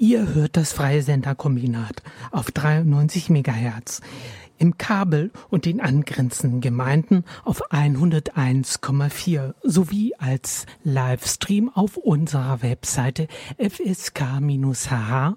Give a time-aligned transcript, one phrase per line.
[0.00, 4.00] Ihr hört das Freie Senderkombinat auf 93 MHz
[4.56, 13.26] im Kabel und den angrenzenden Gemeinden auf 101,4 sowie als Livestream auf unserer Webseite
[13.58, 15.36] fsk-hh.org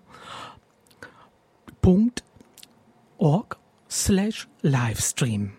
[3.89, 5.53] slash Livestream.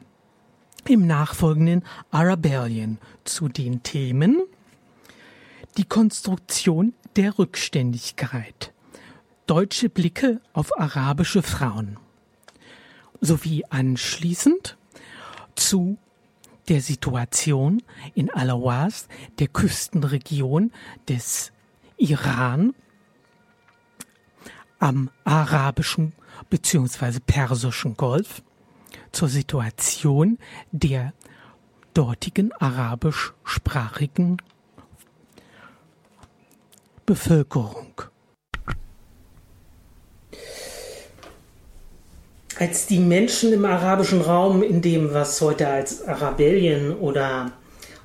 [0.87, 1.83] Im nachfolgenden
[2.13, 4.43] Arabellion zu den Themen
[5.77, 8.72] die Konstruktion der Rückständigkeit
[9.47, 11.99] deutsche Blicke auf arabische Frauen
[13.21, 14.77] sowie anschließend
[15.55, 15.99] zu
[16.69, 17.83] der Situation
[18.15, 19.09] in Alawas,
[19.39, 20.73] der Küstenregion
[21.09, 21.53] des
[21.97, 22.75] Iran,
[24.79, 26.13] am arabischen
[26.51, 27.21] bzw.
[27.21, 28.43] persischen Golf,
[29.13, 30.39] zur Situation
[30.73, 31.13] der
[31.95, 34.39] dortigen arabischsprachigen
[37.07, 38.12] Bevölkerung.
[42.59, 47.53] Als die Menschen im arabischen Raum, in dem, was heute als Arabellien oder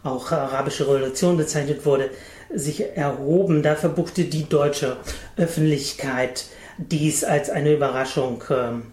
[0.03, 2.09] auch arabische Revolution bezeichnet wurde,
[2.53, 4.97] sich erhoben, da verbuchte die deutsche
[5.35, 6.45] Öffentlichkeit
[6.77, 8.43] dies als eine Überraschung.
[8.49, 8.83] Ähm,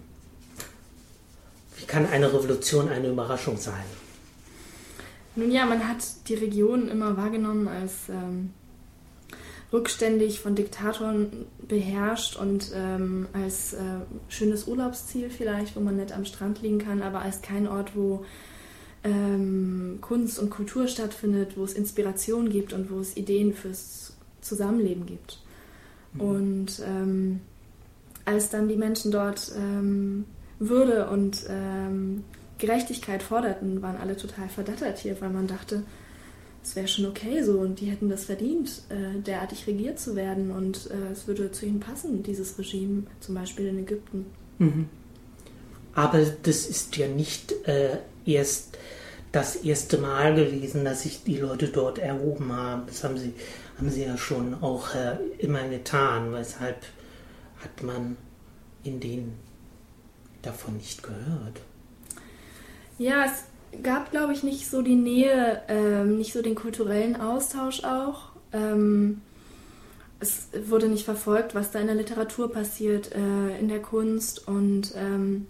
[1.77, 3.85] wie kann eine Revolution eine Überraschung sein?
[5.37, 5.99] Nun ja, man hat
[6.29, 8.53] die Region immer wahrgenommen als ähm,
[9.75, 13.79] rückständig von Diktatoren beherrscht und ähm, als äh,
[14.29, 18.25] schönes Urlaubsziel vielleicht, wo man nett am Strand liegen kann, aber als kein Ort, wo
[19.03, 25.07] ähm, Kunst und Kultur stattfindet, wo es Inspiration gibt und wo es Ideen fürs Zusammenleben
[25.07, 25.41] gibt.
[26.13, 26.21] Mhm.
[26.21, 27.41] Und ähm,
[28.25, 30.25] als dann die Menschen dort ähm,
[30.61, 32.23] Würde und ähm,
[32.59, 35.83] Gerechtigkeit forderten, waren alle total verdattert hier, weil man dachte,
[36.65, 40.51] es wäre schon okay so und die hätten das verdient, äh, derartig regiert zu werden
[40.51, 44.27] und äh, es würde zu ihnen passen, dieses Regime, zum Beispiel in Ägypten.
[44.59, 44.89] Mhm.
[45.93, 48.79] Aber das ist ja nicht äh, erst
[49.31, 52.85] das erste Mal gewesen, dass sich die Leute dort erhoben haben.
[52.87, 53.35] Das haben sie,
[53.79, 56.33] haben sie ja schon auch äh, immer getan.
[56.33, 56.79] Weshalb
[57.63, 58.17] hat man
[58.85, 59.35] in denen
[60.41, 61.61] davon nicht gehört?
[62.99, 63.45] Ja, es
[63.83, 68.31] gab, glaube ich, nicht so die Nähe, ähm, nicht so den kulturellen Austausch auch.
[68.53, 69.21] Ähm,
[70.21, 74.95] es wurde nicht verfolgt, was da in der Literatur passiert, äh, in der Kunst und
[74.97, 75.47] ähm,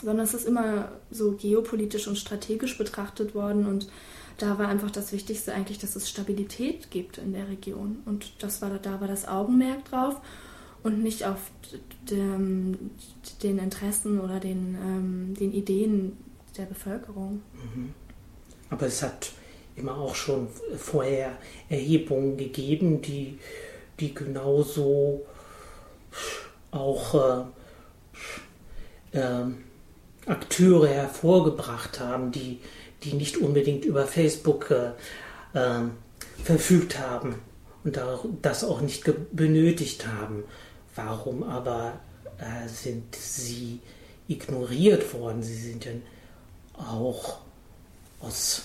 [0.00, 3.88] sondern es ist immer so geopolitisch und strategisch betrachtet worden und
[4.38, 8.62] da war einfach das Wichtigste eigentlich, dass es Stabilität gibt in der Region und das
[8.62, 10.20] war da war das Augenmerk drauf
[10.82, 11.50] und nicht auf
[12.08, 12.90] den,
[13.42, 16.16] den Interessen oder den, ähm, den Ideen
[16.58, 17.42] der Bevölkerung.
[17.54, 17.94] Mhm.
[18.70, 19.32] Aber es hat
[19.76, 21.38] immer auch schon vorher
[21.68, 23.38] Erhebungen gegeben, die,
[24.00, 25.24] die genauso
[26.70, 27.48] auch
[29.12, 29.44] äh, äh,
[30.26, 32.60] Akteure hervorgebracht haben, die,
[33.04, 34.90] die nicht unbedingt über Facebook äh,
[35.54, 35.92] ähm,
[36.42, 37.36] verfügt haben
[37.84, 37.98] und
[38.42, 40.44] das auch nicht benötigt haben.
[40.94, 42.00] Warum aber
[42.38, 43.80] äh, sind sie
[44.26, 45.42] ignoriert worden?
[45.42, 45.92] Sie sind ja
[46.78, 47.38] auch
[48.20, 48.62] aus,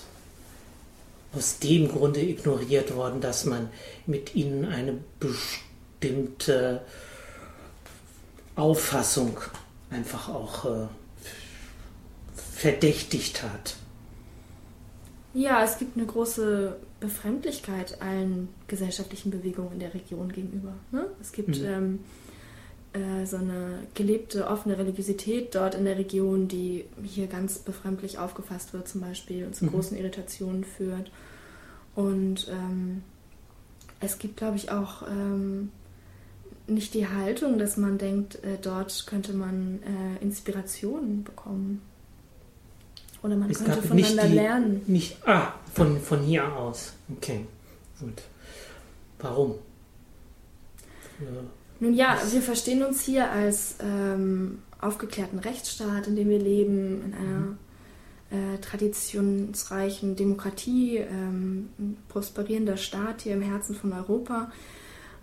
[1.32, 3.70] aus dem Grunde ignoriert worden, dass man
[4.06, 6.82] mit ihnen eine bestimmte
[8.56, 9.38] Auffassung
[9.90, 10.86] einfach auch äh,
[12.36, 13.76] verdächtigt hat.
[15.32, 20.74] Ja, es gibt eine große Befremdlichkeit allen gesellschaftlichen Bewegungen in der Region gegenüber.
[20.92, 21.06] Ne?
[21.20, 21.64] Es gibt mhm.
[21.66, 21.98] ähm,
[22.94, 28.72] äh, so eine gelebte, offene Religiosität dort in der Region, die hier ganz befremdlich aufgefasst
[28.72, 29.70] wird zum Beispiel und zu mhm.
[29.70, 31.10] großen Irritationen führt.
[31.96, 33.02] Und ähm,
[34.00, 35.70] es gibt, glaube ich, auch ähm,
[36.66, 41.82] nicht die Haltung, dass man denkt, äh, dort könnte man äh, Inspirationen bekommen.
[43.22, 44.82] Oder man es könnte voneinander die, lernen.
[44.86, 46.92] Nicht, ah, von, von hier aus.
[47.16, 47.46] Okay,
[47.98, 48.22] gut.
[49.18, 49.54] Warum?
[51.20, 51.26] Ja.
[51.80, 57.14] Nun ja, wir verstehen uns hier als ähm, aufgeklärten Rechtsstaat, in dem wir leben, in
[57.14, 57.58] einer mhm.
[58.30, 64.52] äh, traditionsreichen Demokratie, ähm, ein prosperierender Staat hier im Herzen von Europa.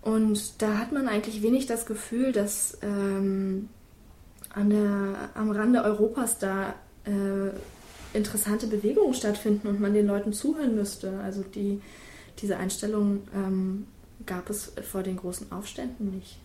[0.01, 3.69] Und da hat man eigentlich wenig das Gefühl, dass ähm,
[4.53, 6.73] an der, am Rande Europas da
[7.05, 7.51] äh,
[8.13, 11.19] interessante Bewegungen stattfinden und man den Leuten zuhören müsste.
[11.19, 11.81] Also die,
[12.41, 13.87] diese Einstellung ähm,
[14.25, 16.37] gab es vor den großen Aufständen nicht.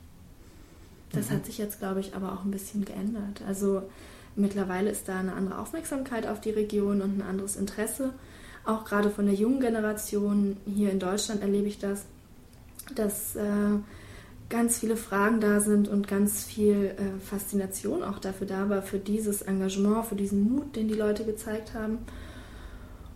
[1.12, 1.34] Das mhm.
[1.34, 3.43] hat sich jetzt, glaube ich, aber auch ein bisschen geändert.
[3.46, 3.82] Also
[4.34, 8.12] mittlerweile ist da eine andere Aufmerksamkeit auf die Region und ein anderes Interesse.
[8.64, 12.05] Auch gerade von der jungen Generation hier in Deutschland erlebe ich das,
[12.94, 13.78] dass äh,
[14.49, 18.99] ganz viele Fragen da sind und ganz viel äh, Faszination auch dafür da war, für
[18.99, 21.99] dieses Engagement, für diesen Mut, den die Leute gezeigt haben.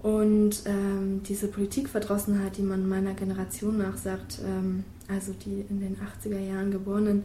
[0.03, 6.39] Und ähm, diese Politikverdrossenheit, die man meiner Generation nachsagt, ähm, also die in den 80er
[6.39, 7.25] Jahren Geborenen,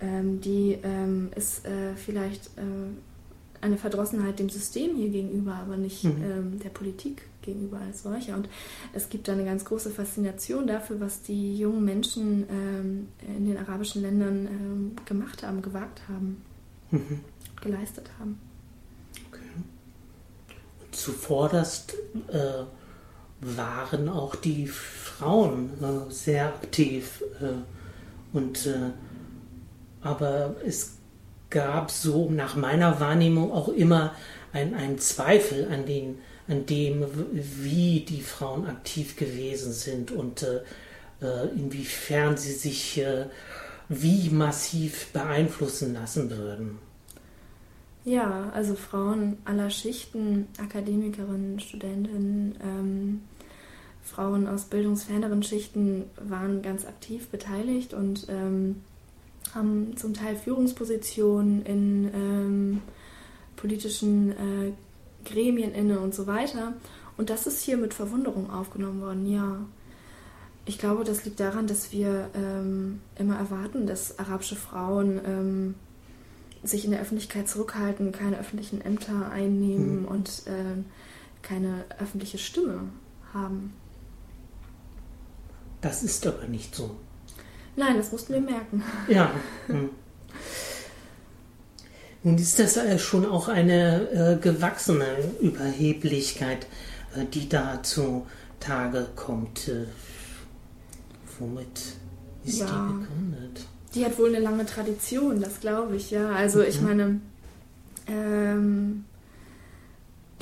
[0.00, 6.02] ähm, die ähm, ist äh, vielleicht äh, eine Verdrossenheit dem System hier gegenüber, aber nicht
[6.02, 6.22] mhm.
[6.22, 8.34] Ähm, der Politik gegenüber als solcher.
[8.34, 8.48] Und
[8.92, 13.56] es gibt da eine ganz große Faszination dafür, was die jungen Menschen ähm, in den
[13.56, 16.42] arabischen Ländern gemacht haben, gewagt haben,
[16.90, 17.20] mhm.
[17.62, 18.40] geleistet haben
[20.96, 21.94] zuvorderst
[22.28, 22.64] äh,
[23.40, 27.22] waren auch die Frauen äh, sehr aktiv.
[27.40, 28.90] Äh, und, äh,
[30.00, 30.96] aber es
[31.50, 34.14] gab so nach meiner Wahrnehmung auch immer
[34.52, 40.60] einen Zweifel an, den, an dem, wie die Frauen aktiv gewesen sind und äh,
[41.20, 43.02] äh, inwiefern sie sich
[43.88, 46.78] wie massiv beeinflussen lassen würden.
[48.06, 53.20] Ja, also Frauen aller Schichten, Akademikerinnen, Studentinnen, ähm,
[54.00, 58.76] Frauen aus bildungsferneren Schichten waren ganz aktiv beteiligt und ähm,
[59.52, 62.82] haben zum Teil Führungspositionen in ähm,
[63.56, 64.72] politischen äh,
[65.24, 66.74] Gremien inne und so weiter.
[67.16, 69.58] Und das ist hier mit Verwunderung aufgenommen worden, ja.
[70.64, 75.74] Ich glaube, das liegt daran, dass wir ähm, immer erwarten, dass arabische Frauen ähm,
[76.62, 80.08] sich in der Öffentlichkeit zurückhalten, keine öffentlichen Ämter einnehmen mhm.
[80.08, 80.82] und äh,
[81.42, 82.80] keine öffentliche Stimme
[83.32, 83.72] haben.
[85.80, 86.96] Das ist aber nicht so.
[87.76, 88.82] Nein, das mussten wir merken.
[89.08, 89.30] Ja.
[89.66, 89.90] Hm.
[92.22, 95.06] Nun ist das schon auch eine äh, gewachsene
[95.40, 96.66] Überheblichkeit,
[97.14, 98.26] äh, die da zu
[98.58, 99.68] Tage kommt.
[99.68, 99.86] Äh,
[101.38, 101.80] womit
[102.44, 102.66] ist ja.
[102.66, 103.66] die begründet?
[103.96, 106.30] Die hat wohl eine lange Tradition, das glaube ich, ja.
[106.30, 106.86] Also ich mhm.
[106.86, 107.20] meine,
[108.06, 109.04] ähm,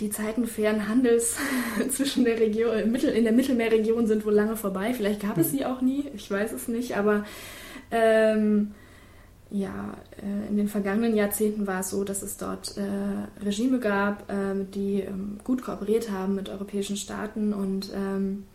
[0.00, 1.36] die Zeiten fairen Handels
[1.90, 4.92] zwischen der Region, in der Mittelmeerregion sind wohl lange vorbei.
[4.92, 5.56] Vielleicht gab es mhm.
[5.56, 7.24] sie auch nie, ich weiß es nicht, aber
[7.92, 8.72] ähm,
[9.50, 14.28] ja, äh, in den vergangenen Jahrzehnten war es so, dass es dort äh, Regime gab,
[14.28, 18.46] äh, die ähm, gut kooperiert haben mit europäischen Staaten und ähm,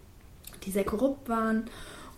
[0.65, 1.69] die sehr korrupt waren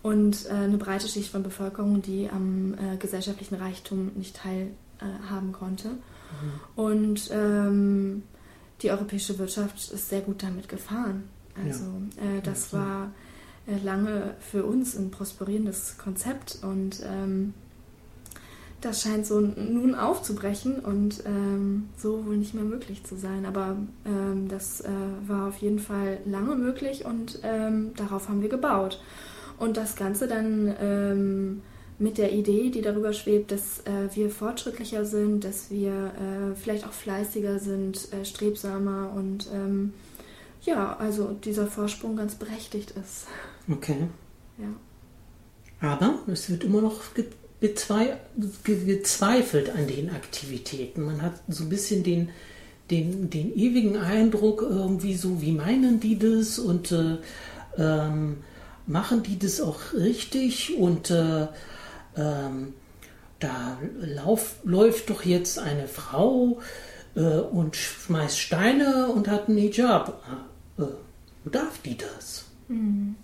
[0.02, 5.52] und äh, eine breite Schicht von Bevölkerung, die am äh, gesellschaftlichen Reichtum nicht teilhaben äh,
[5.52, 5.88] konnte.
[5.88, 6.60] Mhm.
[6.76, 8.22] Und ähm,
[8.82, 11.24] die europäische Wirtschaft ist sehr gut damit gefahren.
[11.56, 11.84] Also
[12.16, 12.38] ja.
[12.38, 13.10] Äh, das ja, war
[13.66, 17.54] äh, lange für uns ein prosperierendes Konzept und ähm,
[18.80, 23.46] das scheint so nun aufzubrechen und ähm, so wohl nicht mehr möglich zu sein.
[23.46, 24.88] Aber ähm, das äh,
[25.28, 29.00] war auf jeden Fall lange möglich und ähm, darauf haben wir gebaut.
[29.58, 31.62] Und das Ganze dann ähm,
[31.98, 36.86] mit der Idee, die darüber schwebt, dass äh, wir fortschrittlicher sind, dass wir äh, vielleicht
[36.86, 39.92] auch fleißiger sind, äh, strebsamer und ähm,
[40.62, 43.26] ja, also dieser Vorsprung ganz berechtigt ist.
[43.70, 44.08] Okay.
[44.58, 44.68] Ja.
[45.80, 47.00] Aber es wird immer noch
[47.60, 51.04] gezweifelt an den Aktivitäten.
[51.04, 52.30] Man hat so ein bisschen den,
[52.90, 56.58] den, den ewigen Eindruck, irgendwie so, wie meinen die das?
[56.58, 57.16] Und äh,
[57.76, 58.38] ähm,
[58.86, 61.46] machen die das auch richtig und äh,
[62.16, 62.74] ähm,
[63.38, 66.60] da lauf, läuft doch jetzt eine Frau
[67.16, 70.22] äh, und schmeißt Steine und hat einen Hijab.
[70.78, 70.84] Äh,
[71.44, 72.44] darf die das?
[72.68, 73.16] Hm.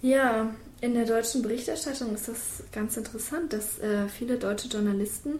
[0.00, 0.50] Ja,
[0.80, 5.38] in der deutschen Berichterstattung ist das ganz interessant, dass äh, viele deutsche Journalisten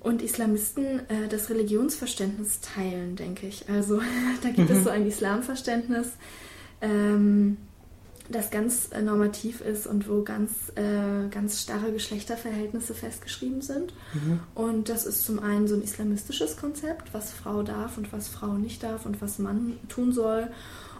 [0.00, 3.68] und Islamisten äh, das Religionsverständnis teilen, denke ich.
[3.68, 4.00] Also
[4.42, 4.76] da gibt mhm.
[4.76, 6.08] es so ein Islamverständnis,
[6.82, 7.56] ähm,
[8.28, 13.92] das ganz äh, normativ ist und wo ganz, äh, ganz starre Geschlechterverhältnisse festgeschrieben sind.
[14.14, 14.40] Mhm.
[14.54, 18.54] Und das ist zum einen so ein islamistisches Konzept, was Frau darf und was Frau
[18.54, 20.48] nicht darf und was Mann tun soll.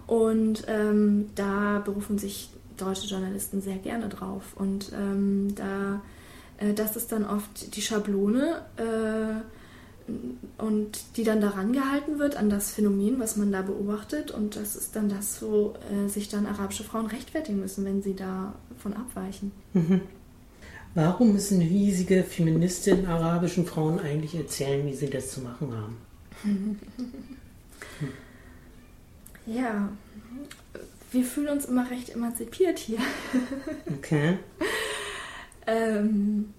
[0.07, 4.43] Und ähm, da berufen sich deutsche Journalisten sehr gerne drauf.
[4.55, 6.03] Und ähm, da,
[6.59, 8.63] äh, das ist dann oft die Schablone.
[8.77, 9.43] Äh,
[10.59, 14.31] und die dann daran gehalten wird an das Phänomen, was man da beobachtet.
[14.31, 18.15] Und das ist dann das, wo äh, sich dann arabische Frauen rechtfertigen müssen, wenn sie
[18.15, 19.53] davon abweichen.
[19.73, 20.01] Mhm.
[20.95, 25.97] Warum müssen riesige Feministinnen arabischen Frauen eigentlich erzählen, wie sie das zu machen haben?
[29.47, 29.89] Ja,
[31.11, 32.99] wir fühlen uns immer recht emanzipiert hier.
[33.99, 34.39] okay.
[35.67, 36.55] ähm,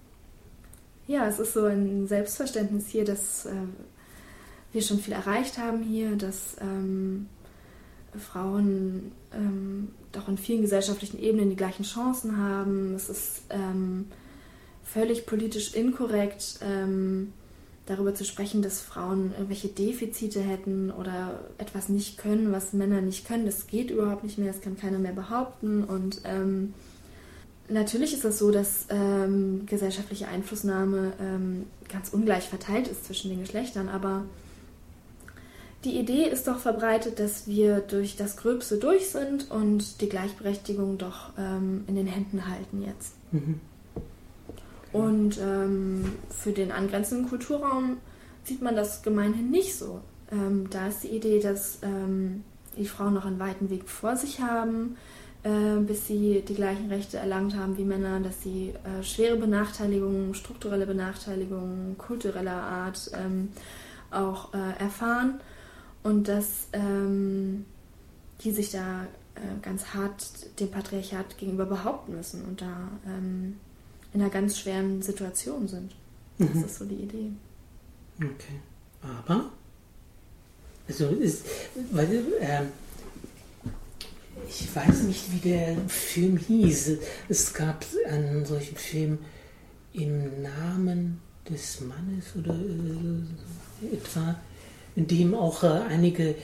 [1.06, 3.52] ja, es ist so ein Selbstverständnis hier, dass äh,
[4.72, 7.26] wir schon viel erreicht haben hier, dass ähm,
[8.18, 12.94] Frauen ähm, doch in vielen gesellschaftlichen Ebenen die gleichen Chancen haben.
[12.94, 14.06] Es ist ähm,
[14.82, 17.32] völlig politisch inkorrekt, ähm,
[17.86, 23.26] darüber zu sprechen, dass Frauen irgendwelche Defizite hätten oder etwas nicht können, was Männer nicht
[23.26, 23.46] können.
[23.46, 25.84] Das geht überhaupt nicht mehr, das kann keiner mehr behaupten.
[25.84, 26.72] Und ähm,
[27.68, 33.40] natürlich ist es so, dass ähm, gesellschaftliche Einflussnahme ähm, ganz ungleich verteilt ist zwischen den
[33.40, 34.24] Geschlechtern, aber
[35.84, 40.96] die Idee ist doch verbreitet, dass wir durch das Gröbste durch sind und die Gleichberechtigung
[40.96, 43.14] doch ähm, in den Händen halten jetzt.
[43.32, 43.60] Mhm.
[44.92, 47.98] Und ähm, für den angrenzenden Kulturraum
[48.44, 50.00] sieht man das gemeinhin nicht so.
[50.30, 52.44] Ähm, da ist die Idee, dass ähm,
[52.76, 54.96] die Frauen noch einen weiten Weg vor sich haben,
[55.44, 60.34] äh, bis sie die gleichen Rechte erlangt haben wie Männer, dass sie äh, schwere Benachteiligungen,
[60.34, 63.50] strukturelle Benachteiligungen kultureller Art ähm,
[64.10, 65.40] auch äh, erfahren
[66.02, 67.66] und dass ähm,
[68.42, 73.56] die sich da äh, ganz hart dem Patriarchat gegenüber behaupten müssen und da ähm,
[74.12, 75.92] in einer ganz schweren Situation sind.
[76.38, 76.64] Das mhm.
[76.64, 77.30] ist so die Idee.
[78.18, 78.60] Okay.
[79.02, 79.50] Aber,
[80.88, 81.44] also ist,
[81.90, 82.62] weil, äh,
[84.48, 86.98] ich weiß nicht, wie der Film hieß.
[87.28, 89.18] Es gab einen solchen Film
[89.92, 94.36] im Namen des Mannes oder äh, etwa,
[94.96, 96.34] in dem auch äh, einige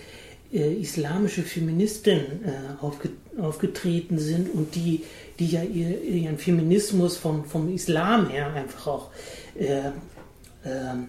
[0.53, 5.05] äh, islamische Feministen äh, aufge aufgetreten sind und die,
[5.39, 9.11] die ja ihr, ihren Feminismus vom, vom Islam her einfach auch
[9.59, 9.91] äh,
[10.65, 11.09] ähm,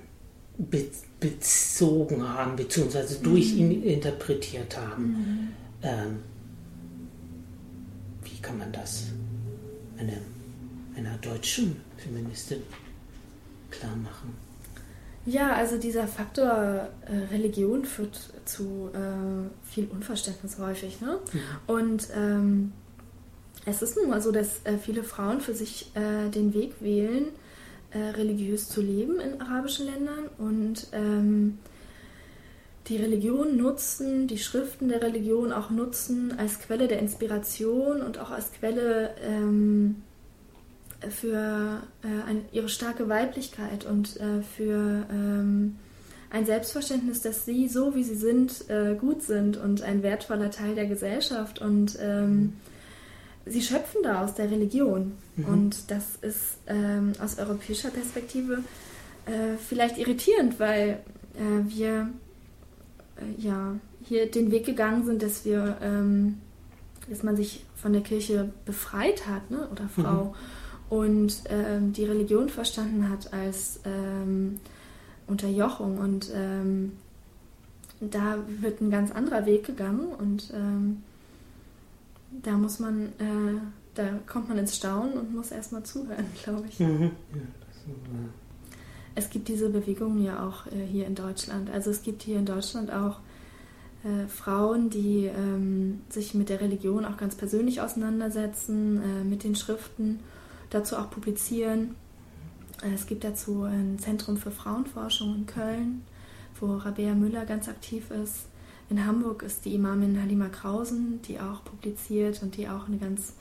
[0.57, 0.85] be
[1.19, 3.23] bezogen haben, beziehungsweise mhm.
[3.23, 5.03] durch ihn interpretiert haben.
[5.03, 5.47] Mhm.
[5.83, 6.19] Ähm,
[8.41, 9.03] wie kann man das
[9.99, 10.17] eine,
[10.97, 12.63] einer deutschen Feministin
[13.69, 14.35] klar machen?
[15.27, 20.99] Ja, also dieser Faktor äh, Religion führt zu äh, viel Unverständnis häufig.
[21.01, 21.19] Ne?
[21.31, 21.39] Mhm.
[21.67, 22.71] Und ähm,
[23.67, 27.27] es ist nun mal so, dass äh, viele Frauen für sich äh, den Weg wählen,
[27.91, 31.59] äh, religiös zu leben in arabischen Ländern und ähm,
[32.87, 38.31] die Religion nutzen, die Schriften der Religion auch nutzen als Quelle der Inspiration und auch
[38.31, 40.01] als Quelle ähm,
[41.09, 45.77] für äh, ein, ihre starke Weiblichkeit und äh, für ähm,
[46.31, 50.75] ein Selbstverständnis, dass sie so wie sie sind äh, gut sind und ein wertvoller Teil
[50.75, 52.53] der Gesellschaft und ähm,
[53.45, 55.45] sie schöpfen da aus der Religion mhm.
[55.45, 58.63] und das ist ähm, aus europäischer Perspektive
[59.25, 60.99] äh, vielleicht irritierend, weil
[61.35, 62.09] äh, wir
[63.21, 66.39] äh, ja hier den Weg gegangen sind, dass wir ähm,
[67.09, 69.67] dass man sich von der Kirche befreit hat ne?
[69.71, 70.25] oder Frau.
[70.25, 70.35] Mhm
[70.91, 74.59] und ähm, die Religion verstanden hat als ähm,
[75.25, 75.97] Unterjochung.
[75.97, 76.91] Und ähm,
[78.01, 81.01] da wird ein ganz anderer Weg gegangen und ähm,
[82.43, 83.61] da muss man, äh,
[83.95, 86.77] da kommt man ins Staunen und muss erstmal zuhören, glaube ich.
[86.81, 87.11] Mhm.
[87.33, 87.41] Ja,
[89.15, 91.69] es gibt diese Bewegungen ja auch äh, hier in Deutschland.
[91.69, 93.19] Also es gibt hier in Deutschland auch
[94.03, 99.55] äh, Frauen, die ähm, sich mit der Religion auch ganz persönlich auseinandersetzen, äh, mit den
[99.55, 100.19] Schriften
[100.69, 101.95] dazu auch publizieren.
[102.81, 106.01] Äh, es gibt dazu ein Zentrum für Frauenforschung in Köln,
[106.59, 108.47] wo Rabea Müller ganz aktiv ist.
[108.89, 113.33] In Hamburg ist die Imamin Halima Krausen, die auch publiziert und die auch eine ganz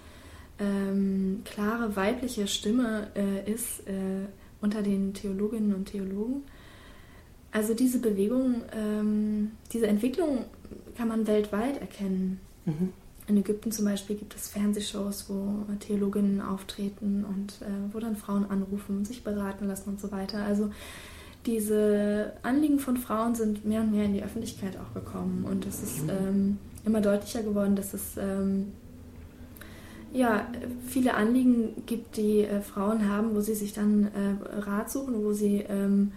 [0.61, 4.27] ähm, klare weibliche Stimme äh, ist äh,
[4.61, 6.43] unter den Theologinnen und Theologen.
[7.53, 10.45] Also diese Bewegung, ähm, diese Entwicklung
[10.97, 12.41] kann man weltweit erkennen.
[12.65, 12.93] Mhm.
[13.27, 18.45] In Ägypten zum Beispiel gibt es Fernsehshows, wo Theologinnen auftreten und äh, wo dann Frauen
[18.51, 20.43] anrufen, sich beraten lassen und so weiter.
[20.43, 20.71] Also
[21.47, 25.83] diese Anliegen von Frauen sind mehr und mehr in die Öffentlichkeit auch gekommen und es
[25.83, 28.73] ist ähm, immer deutlicher geworden, dass es ähm,
[30.13, 30.47] ja,
[30.87, 35.33] viele Anliegen gibt, die äh, Frauen haben, wo sie sich dann äh, Rat suchen, wo
[35.33, 36.13] sie ähm,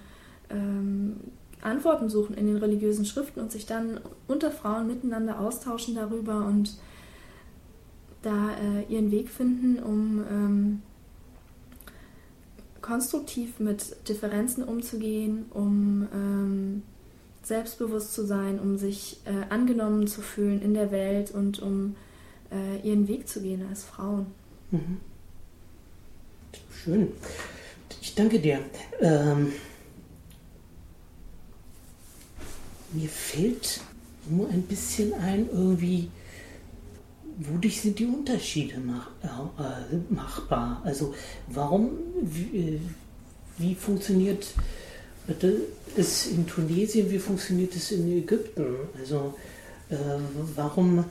[0.49, 1.15] ähm
[1.63, 6.77] Antworten suchen in den religiösen Schriften und sich dann unter Frauen miteinander austauschen darüber und
[8.21, 10.81] da äh, ihren Weg finden, um ähm,
[12.81, 16.83] konstruktiv mit Differenzen umzugehen, um ähm,
[17.43, 21.95] selbstbewusst zu sein, um sich äh, angenommen zu fühlen in der Welt und um
[22.53, 24.27] äh, ihren Weg zu gehen als Frauen.
[24.71, 24.99] Mhm.
[26.83, 27.07] Schön.
[28.01, 28.59] Ich danke dir.
[28.99, 29.53] Ähm,
[32.91, 33.81] mir fehlt
[34.29, 36.09] nur ein bisschen ein, irgendwie
[37.37, 40.81] wodurch sind die Unterschiede mach, äh, machbar?
[40.83, 41.13] Also
[41.47, 41.91] warum,
[42.21, 42.79] wie, äh,
[43.57, 44.47] wie funktioniert
[45.95, 48.75] es in Tunesien, wie funktioniert es in Ägypten?
[48.99, 49.35] Also
[49.89, 49.95] äh,
[50.55, 51.05] warum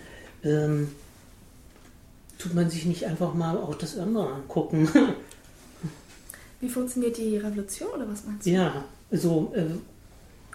[0.44, 0.88] ähm,
[2.42, 4.88] tut man sich nicht einfach mal auch das andere angucken?
[6.60, 8.50] Wie funktioniert die Revolution oder was meinst du?
[8.50, 9.66] Ja, so äh,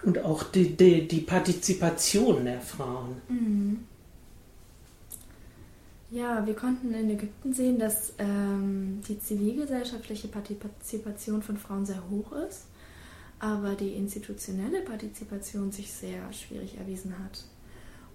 [0.04, 3.22] und auch die, die, die Partizipation der Frauen.
[3.28, 3.80] Mhm.
[6.10, 12.32] Ja, wir konnten in Ägypten sehen, dass ähm, die zivilgesellschaftliche Partizipation von Frauen sehr hoch
[12.48, 12.68] ist,
[13.40, 17.44] aber die institutionelle Partizipation sich sehr schwierig erwiesen hat.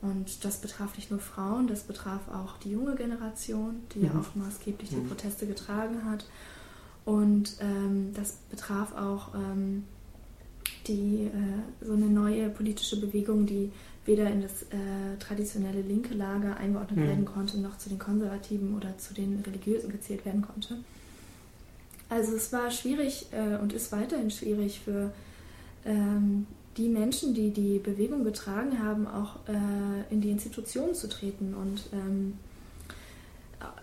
[0.03, 4.05] Und das betraf nicht nur Frauen, das betraf auch die junge Generation, die mhm.
[4.05, 5.09] ja auch maßgeblich die mhm.
[5.09, 6.27] Proteste getragen hat.
[7.05, 9.85] Und ähm, das betraf auch ähm,
[10.89, 13.71] die, äh, so eine neue politische Bewegung, die
[14.05, 17.07] weder in das äh, traditionelle linke Lager eingeordnet mhm.
[17.07, 20.79] werden konnte, noch zu den Konservativen oder zu den Religiösen gezählt werden konnte.
[22.09, 25.13] Also es war schwierig äh, und ist weiterhin schwierig für
[25.85, 31.55] ähm, die Menschen, die die Bewegung getragen haben, auch äh, in die Institutionen zu treten
[31.55, 32.35] und ähm,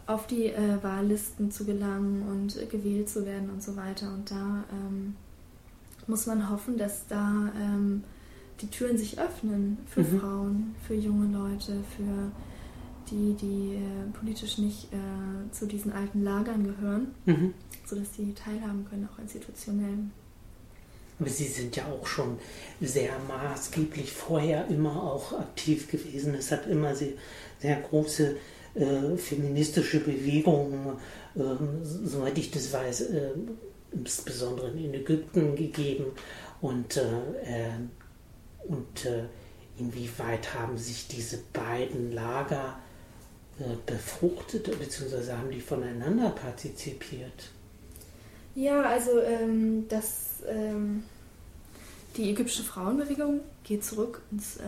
[0.07, 4.11] auf die äh, Wahllisten zu gelangen und gewählt zu werden und so weiter.
[4.11, 5.15] Und da ähm,
[6.07, 8.03] muss man hoffen, dass da ähm,
[8.61, 10.19] die Türen sich öffnen für mhm.
[10.19, 12.31] Frauen, für junge Leute, für
[13.11, 17.53] die, die äh, politisch nicht äh, zu diesen alten Lagern gehören, mhm.
[17.85, 19.97] sodass sie teilhaben können, auch institutionell.
[21.19, 22.37] Aber Sie sind ja auch schon
[22.79, 26.33] sehr maßgeblich vorher immer auch aktiv gewesen.
[26.35, 27.13] Es hat immer sehr,
[27.59, 28.37] sehr große
[28.75, 30.97] äh, feministische Bewegungen,
[31.35, 31.41] äh,
[31.83, 33.31] soweit ich das weiß, äh,
[33.91, 36.05] insbesondere in Ägypten gegeben.
[36.61, 37.01] Und, äh,
[37.43, 37.69] äh,
[38.67, 39.23] und äh,
[39.77, 42.79] inwieweit haben sich diese beiden Lager
[43.85, 47.51] befruchtet, beziehungsweise haben die voneinander partizipiert?
[48.55, 51.03] Ja, also ähm, das, ähm,
[52.17, 54.63] die ägyptische Frauenbewegung geht zurück ins äh,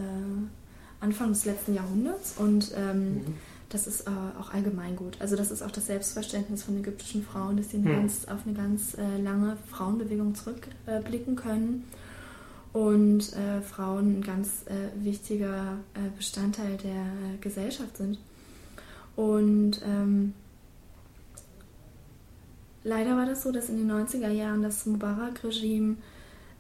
[1.00, 3.36] Anfang des letzten Jahrhunderts und ähm, mhm
[3.72, 5.18] das ist äh, auch allgemeingut.
[5.20, 7.96] Also das ist auch das Selbstverständnis von ägyptischen Frauen, dass sie eine hm.
[8.02, 11.84] ganz, auf eine ganz äh, lange Frauenbewegung zurückblicken äh, können
[12.74, 15.78] und äh, Frauen ein ganz äh, wichtiger
[16.18, 17.06] Bestandteil der
[17.42, 18.18] Gesellschaft sind.
[19.16, 20.34] Und ähm,
[22.84, 25.98] leider war das so, dass in den 90er Jahren das Mubarak-Regime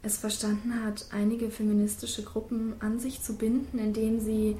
[0.03, 4.57] es verstanden hat, einige feministische Gruppen an sich zu binden, indem sie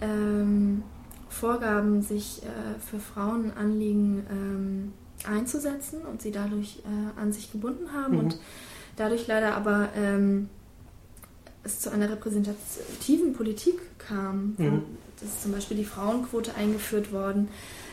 [0.00, 0.82] ähm,
[1.28, 4.92] Vorgaben, sich äh, für Frauenanliegen ähm,
[5.28, 8.20] einzusetzen und sie dadurch äh, an sich gebunden haben mhm.
[8.20, 8.38] und
[8.96, 10.48] dadurch leider aber ähm,
[11.66, 14.54] es zu einer repräsentativen Politik kam.
[14.56, 14.82] Mhm.
[15.20, 17.48] Das ist zum Beispiel die Frauenquote eingeführt worden,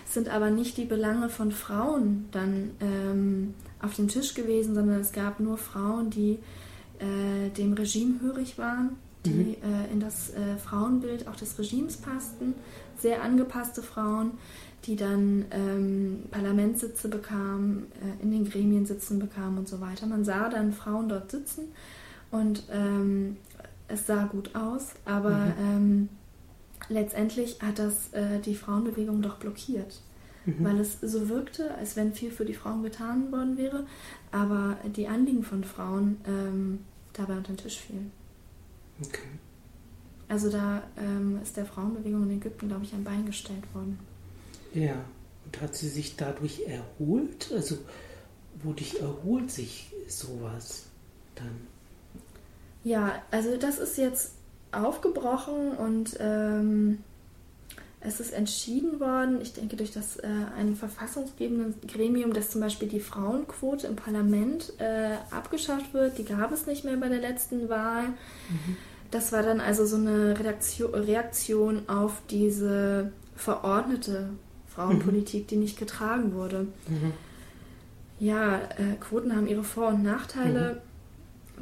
[0.05, 5.01] es sind aber nicht die Belange von Frauen dann ähm, auf dem Tisch gewesen, sondern
[5.01, 6.37] es gab nur Frauen, die
[6.99, 9.55] äh, dem Regime hörig waren, die mhm.
[9.63, 12.53] äh, in das äh, Frauenbild auch des Regimes passten
[13.03, 14.31] sehr angepasste Frauen,
[14.85, 20.07] die dann ähm, Parlamentssitze bekamen, äh, in den Gremien sitzen bekamen und so weiter.
[20.07, 21.65] Man sah dann Frauen dort sitzen
[22.31, 23.37] und ähm,
[23.93, 25.53] es sah gut aus, aber mhm.
[25.59, 26.09] ähm,
[26.89, 30.01] letztendlich hat das äh, die Frauenbewegung doch blockiert.
[30.45, 30.55] Mhm.
[30.59, 33.85] Weil es so wirkte, als wenn viel für die Frauen getan worden wäre,
[34.31, 36.79] aber die Anliegen von Frauen ähm,
[37.13, 38.11] dabei unter den Tisch fielen.
[39.01, 39.21] Okay.
[40.27, 43.99] Also da ähm, ist der Frauenbewegung in Ägypten, glaube ich, ein Bein gestellt worden.
[44.73, 44.95] Ja,
[45.45, 47.51] und hat sie sich dadurch erholt?
[47.53, 47.77] Also
[48.63, 50.87] wodurch erholt sich sowas
[51.35, 51.72] dann?
[52.83, 54.33] Ja, also das ist jetzt
[54.71, 56.99] aufgebrochen und ähm,
[58.05, 62.89] es ist entschieden worden, ich denke durch das äh, ein verfassungsgebende Gremium, dass zum Beispiel
[62.89, 66.17] die Frauenquote im Parlament äh, abgeschafft wird.
[66.17, 68.07] Die gab es nicht mehr bei der letzten Wahl.
[68.49, 68.77] Mhm.
[69.11, 74.31] Das war dann also so eine Redaktion, Reaktion auf diese verordnete
[74.67, 75.47] Frauenpolitik, mhm.
[75.47, 76.67] die nicht getragen wurde.
[76.87, 77.13] Mhm.
[78.19, 80.81] Ja, äh, Quoten haben ihre Vor- und Nachteile.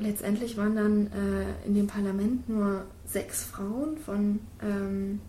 [0.02, 5.22] Letztendlich waren dann äh, in dem Parlament nur sechs Frauen von, ähm,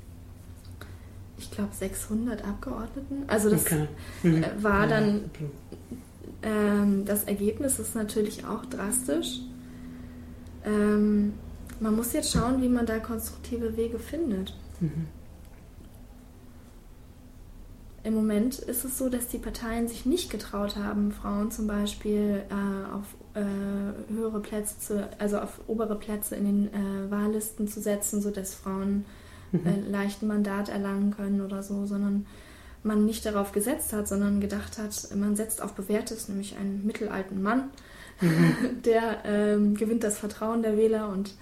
[1.36, 3.24] ich glaube, 600 Abgeordneten.
[3.26, 3.86] Also das okay.
[4.22, 4.42] mhm.
[4.42, 5.30] äh, war dann,
[6.42, 9.40] ähm, das Ergebnis ist natürlich auch drastisch.
[10.64, 11.34] Ähm,
[11.78, 14.54] man muss jetzt schauen, wie man da konstruktive Wege findet.
[14.80, 15.06] Mhm.
[18.04, 22.42] Im Moment ist es so, dass die Parteien sich nicht getraut haben, Frauen zum Beispiel
[22.48, 23.04] äh, auf
[23.34, 28.54] äh, höhere Plätze, zu, also auf obere Plätze in den äh, Wahllisten zu setzen, sodass
[28.54, 29.04] Frauen
[29.52, 29.66] mhm.
[29.66, 32.26] Äh, leicht ein Mandat erlangen können oder so, sondern
[32.82, 37.42] man nicht darauf gesetzt hat, sondern gedacht hat, man setzt auf Bewährtes, nämlich einen mittelalten
[37.42, 37.70] Mann,
[38.20, 38.82] mhm.
[38.84, 41.34] der ähm, gewinnt das Vertrauen der Wähler und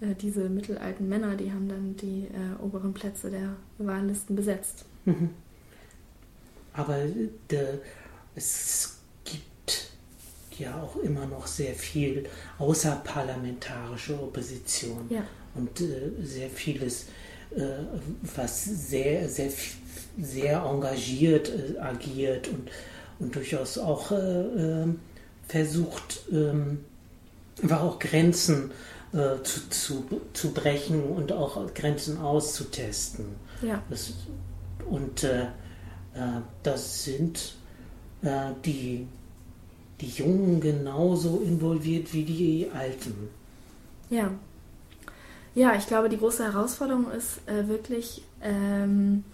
[0.00, 4.84] äh, diese mittelalten Männer, die haben dann die äh, oberen Plätze der Wahllisten besetzt.
[5.04, 5.30] Mhm.
[6.72, 6.96] Aber
[7.50, 7.78] de,
[8.34, 8.93] es
[10.58, 15.22] ja auch immer noch sehr viel außerparlamentarische Opposition ja.
[15.54, 17.06] und äh, sehr vieles,
[17.54, 17.62] äh,
[18.34, 19.50] was sehr, sehr,
[20.20, 22.70] sehr engagiert äh, agiert und,
[23.18, 25.00] und durchaus auch äh, ähm,
[25.48, 26.84] versucht, ähm,
[27.62, 28.70] einfach auch Grenzen
[29.12, 33.26] äh, zu, zu, zu brechen und auch Grenzen auszutesten.
[33.62, 33.82] Ja.
[33.90, 34.12] Das,
[34.88, 35.46] und äh,
[36.62, 37.56] das sind
[38.64, 39.06] die,
[40.04, 43.28] die Jungen genauso involviert wie die Alten.
[44.10, 44.30] Ja.
[45.54, 49.24] Ja, ich glaube, die große Herausforderung ist äh, wirklich, ähm,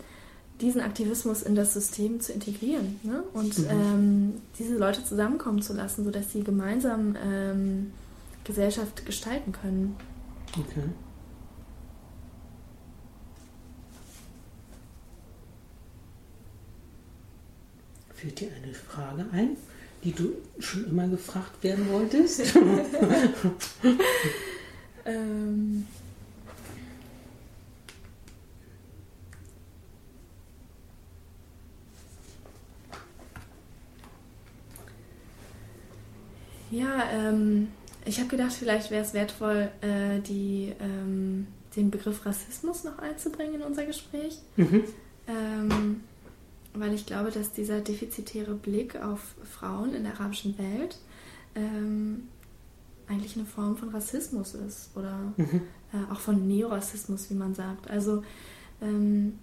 [0.60, 3.22] diesen Aktivismus in das System zu integrieren ne?
[3.32, 3.66] und mhm.
[3.70, 7.92] ähm, diese Leute zusammenkommen zu lassen, sodass sie gemeinsam ähm,
[8.44, 9.96] Gesellschaft gestalten können.
[10.52, 10.82] Okay.
[18.14, 19.56] Fällt dir eine Frage ein,
[20.04, 22.40] die du schon immer gefragt werden wolltest?
[25.04, 25.86] ähm.
[36.70, 37.68] Ja, ähm,
[38.04, 43.56] ich habe gedacht, vielleicht wäre es wertvoll, äh, die, ähm, den Begriff Rassismus noch einzubringen
[43.56, 44.38] in unser Gespräch.
[44.56, 44.84] Mhm.
[45.26, 46.00] Ähm,
[46.80, 50.98] weil ich glaube, dass dieser defizitäre Blick auf Frauen in der arabischen Welt
[51.54, 52.28] ähm,
[53.08, 55.62] eigentlich eine Form von Rassismus ist oder mhm.
[55.92, 57.90] äh, auch von Neorassismus, wie man sagt.
[57.90, 58.22] Also
[58.80, 59.38] ähm,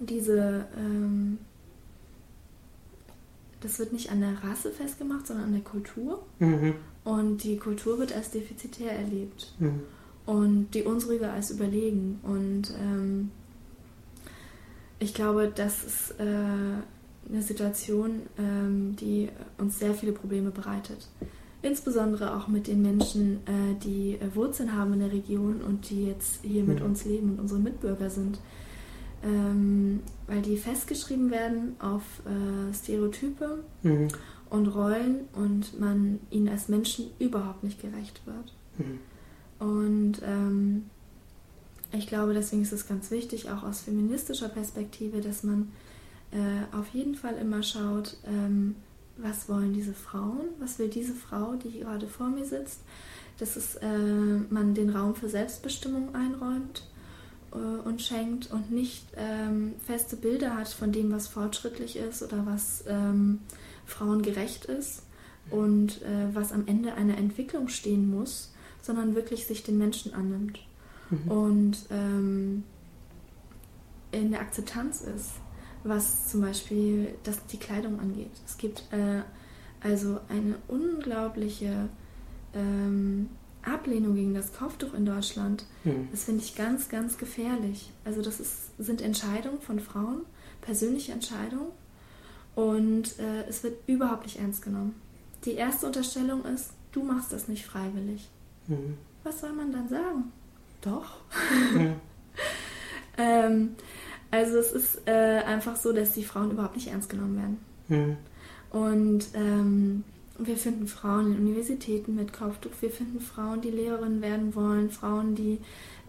[0.00, 1.38] diese, ähm,
[3.60, 6.24] das wird nicht an der Rasse festgemacht, sondern an der Kultur.
[6.38, 6.74] Mhm.
[7.04, 9.80] Und die Kultur wird als defizitär erlebt mhm.
[10.24, 12.20] und die unsrige als überlegen.
[12.22, 13.30] Und ähm,
[15.04, 21.08] ich glaube, das ist äh, eine Situation, ähm, die uns sehr viele Probleme bereitet.
[21.62, 26.06] Insbesondere auch mit den Menschen, äh, die äh, Wurzeln haben in der Region und die
[26.06, 26.68] jetzt hier mhm.
[26.68, 28.38] mit uns leben und unsere Mitbürger sind.
[29.22, 34.08] Ähm, weil die festgeschrieben werden auf äh, Stereotype mhm
[34.54, 38.54] und Rollen und man ihnen als Menschen überhaupt nicht gerecht wird.
[38.78, 38.98] Mhm.
[39.58, 40.84] Und ähm,
[41.94, 45.72] ich glaube, deswegen ist es ganz wichtig, auch aus feministischer Perspektive, dass man
[46.32, 48.76] äh, auf jeden Fall immer schaut, ähm,
[49.16, 52.80] was wollen diese Frauen, was will diese Frau, die gerade vor mir sitzt,
[53.38, 53.86] dass es, äh,
[54.50, 56.88] man den Raum für Selbstbestimmung einräumt
[57.52, 62.44] äh, und schenkt und nicht ähm, feste Bilder hat von dem, was fortschrittlich ist oder
[62.46, 63.40] was ähm,
[63.86, 65.02] Frauen ist
[65.50, 68.52] und äh, was am Ende einer Entwicklung stehen muss,
[68.82, 70.58] sondern wirklich sich den Menschen annimmt
[71.24, 71.30] mhm.
[71.30, 72.64] und ähm,
[74.12, 75.30] in der Akzeptanz ist,
[75.82, 78.30] was zum Beispiel das, die Kleidung angeht.
[78.46, 79.22] Es gibt äh,
[79.80, 81.88] also eine unglaubliche
[82.54, 83.28] ähm,
[83.62, 85.64] Ablehnung gegen das Kopftuch in Deutschland.
[85.84, 86.08] Mhm.
[86.10, 87.90] Das finde ich ganz, ganz gefährlich.
[88.04, 90.22] Also das ist, sind Entscheidungen von Frauen,
[90.60, 91.68] persönliche Entscheidungen
[92.54, 94.94] und äh, es wird überhaupt nicht ernst genommen.
[95.44, 98.28] Die erste Unterstellung ist, du machst das nicht freiwillig.
[98.68, 98.96] Mhm.
[99.22, 100.32] Was soll man dann sagen?
[100.84, 101.20] Doch.
[101.74, 101.94] Mhm.
[103.18, 103.76] ähm,
[104.30, 107.58] also es ist äh, einfach so, dass die Frauen überhaupt nicht ernst genommen werden.
[107.88, 108.16] Mhm.
[108.70, 110.04] Und ähm,
[110.38, 115.34] wir finden Frauen in Universitäten mit Kopftuch, wir finden Frauen, die Lehrerinnen werden wollen, Frauen,
[115.34, 115.60] die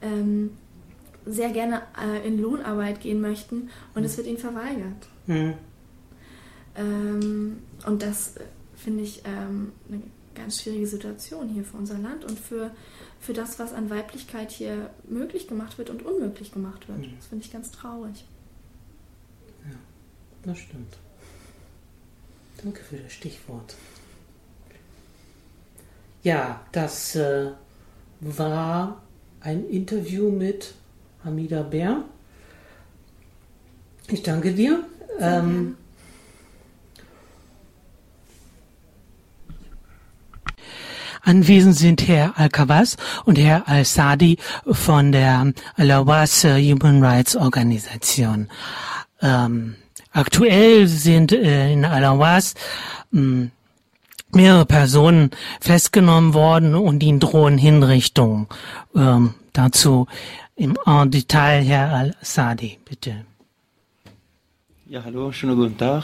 [0.01, 0.51] ähm,
[1.25, 5.07] sehr gerne äh, in Lohnarbeit gehen möchten und es wird ihnen verweigert.
[5.27, 5.53] Mhm.
[6.75, 8.41] Ähm, und das äh,
[8.75, 10.01] finde ich ähm, eine
[10.35, 12.71] ganz schwierige Situation hier für unser Land und für,
[13.19, 16.99] für das, was an Weiblichkeit hier möglich gemacht wird und unmöglich gemacht wird.
[16.99, 17.13] Mhm.
[17.17, 18.25] Das finde ich ganz traurig.
[19.65, 19.77] Ja,
[20.43, 20.97] das stimmt.
[22.63, 23.75] Danke für das Stichwort.
[26.23, 27.51] Ja, das äh,
[28.19, 29.01] war
[29.41, 30.73] ein Interview mit
[31.23, 32.03] Hamida Bär.
[34.07, 34.83] Ich danke dir.
[35.19, 35.77] Ähm,
[41.25, 48.47] Anwesend sind Herr Al-Kawas und Herr Al-Sadi von der Lawas Human Rights Organisation.
[49.23, 49.75] Ähm,
[50.11, 52.53] aktuell sind äh, in Alawas
[53.11, 53.49] ähm,
[54.33, 58.47] mehrere Personen festgenommen worden und ihnen drohen Hinrichtungen.
[58.95, 60.05] Ähm, dazu
[60.55, 63.25] im Detail Herr Al-Sadi, bitte.
[64.87, 66.03] Ja, hallo, schönen guten Tag.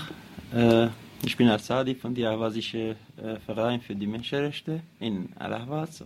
[0.51, 0.88] Äh,
[1.23, 6.03] ich bin Al-Sadi von der Awasische äh, Verein für die Menschenrechte in Al-Ahwaz.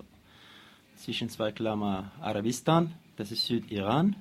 [0.97, 4.15] zwischen zwei Klammer Arabistan, das ist Südiran.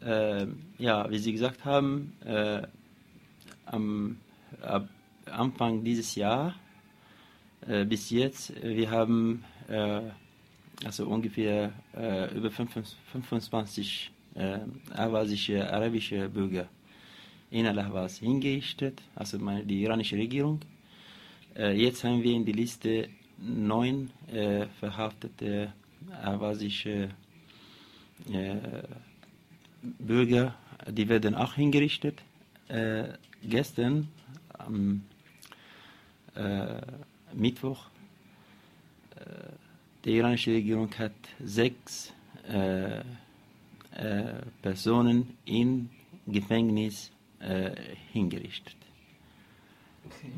[0.00, 0.46] Äh,
[0.78, 2.62] ja, wie Sie gesagt haben, äh,
[3.66, 4.18] am
[4.62, 4.88] ab
[5.26, 6.54] Anfang dieses Jahr
[7.66, 10.00] äh, bis jetzt, wir haben äh,
[10.84, 14.58] also ungefähr äh, über 25 äh,
[14.94, 16.68] ahwazische arabische Bürger
[17.50, 20.60] in Al-Ahwaz hingerichtet, also meine, die iranische Regierung.
[21.56, 23.08] Äh, jetzt haben wir in der Liste
[23.38, 25.72] neun äh, verhaftete
[26.22, 27.10] ahwazische
[28.32, 28.56] äh,
[29.82, 30.54] Bürger,
[30.88, 32.20] die werden auch hingerichtet.
[32.68, 33.08] Äh,
[33.42, 34.08] gestern
[34.52, 35.02] am
[37.34, 37.88] Mittwoch
[40.04, 41.12] die iranische Regierung hat
[41.44, 42.12] sechs
[42.48, 43.02] äh, äh,
[44.62, 45.90] Personen im
[46.26, 47.74] Gefängnis äh,
[48.12, 48.76] hingerichtet.
[50.06, 50.32] Okay.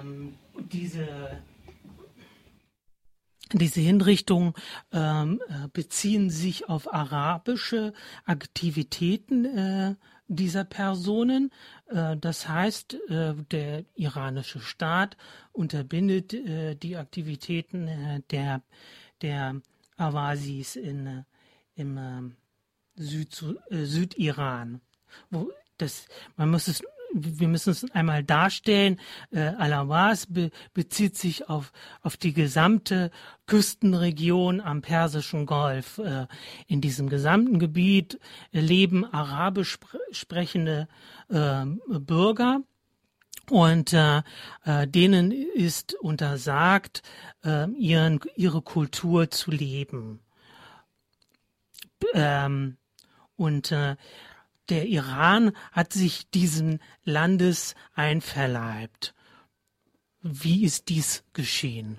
[0.00, 0.34] Ähm,
[0.72, 1.42] diese,
[3.52, 4.54] diese Hinrichtungen
[4.92, 7.92] ähm, äh, beziehen sich auf arabische
[8.24, 9.94] Aktivitäten äh,
[10.28, 11.50] dieser Personen.
[11.86, 15.16] Äh, das heißt, äh, der iranische Staat
[15.52, 18.62] unterbindet äh, die Aktivitäten der,
[19.20, 19.60] der
[19.96, 21.24] Awasis in,
[21.74, 22.34] im
[22.96, 24.80] Süd, Südiran.
[25.30, 28.98] Wo das, man muss es wir müssen es einmal darstellen,
[29.30, 33.10] äh, Al-Awas be bezieht sich auf, auf die gesamte
[33.46, 35.98] Küstenregion am Persischen Golf.
[35.98, 36.26] Äh,
[36.66, 38.18] in diesem gesamten Gebiet
[38.50, 39.78] leben arabisch
[40.10, 40.88] sprechende
[41.28, 41.64] äh,
[41.98, 42.62] Bürger.
[43.50, 44.22] Und äh,
[44.64, 47.02] äh, denen ist untersagt,
[47.44, 50.20] äh, ihren, ihre Kultur zu leben.
[52.14, 52.76] Ähm,
[53.36, 53.96] und äh,
[54.72, 59.14] der Iran hat sich diesen Landes einverleibt.
[60.22, 61.98] Wie ist dies geschehen?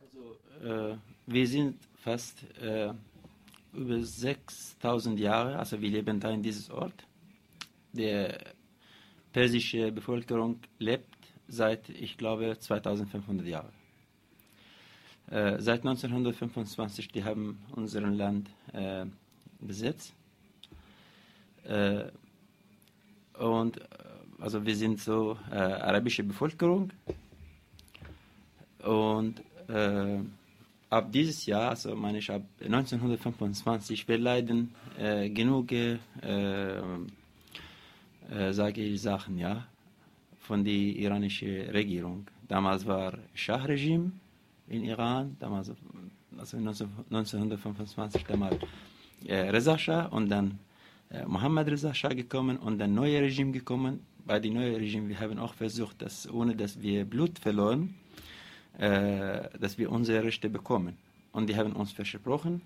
[0.00, 2.94] Also, äh, wir sind fast äh,
[3.74, 7.06] über 6000 Jahre, also wir leben da in diesem Ort.
[7.92, 8.28] Die
[9.30, 11.14] persische Bevölkerung lebt
[11.46, 13.72] seit, ich glaube, 2500 Jahren.
[15.30, 19.04] Äh, seit 1925, die haben unser Land äh,
[19.60, 20.14] besetzt.
[21.64, 22.04] Äh,
[23.38, 23.84] und äh,
[24.40, 26.90] also wir sind so äh, arabische Bevölkerung
[28.82, 30.18] und äh,
[30.90, 35.98] ab dieses Jahr, also meine ich ab 1925, wir leiden äh, genug, äh,
[38.50, 39.66] sage ich Sachen, ja,
[40.40, 42.26] von der iranischen Regierung.
[42.46, 44.12] Damals war Schah-Regime
[44.68, 45.72] in Iran, damals
[46.38, 48.56] also 1925 damals
[49.26, 50.73] äh, Reza Shah und dann äh,
[51.26, 54.00] Mohammed Reza Shah gekommen und ein neues Regime gekommen.
[54.26, 57.94] Bei dem neuen Regime, wir haben auch versucht, dass ohne dass wir Blut verloren,
[58.78, 60.96] äh, dass wir unsere Rechte bekommen.
[61.32, 62.62] Und die haben uns versprochen,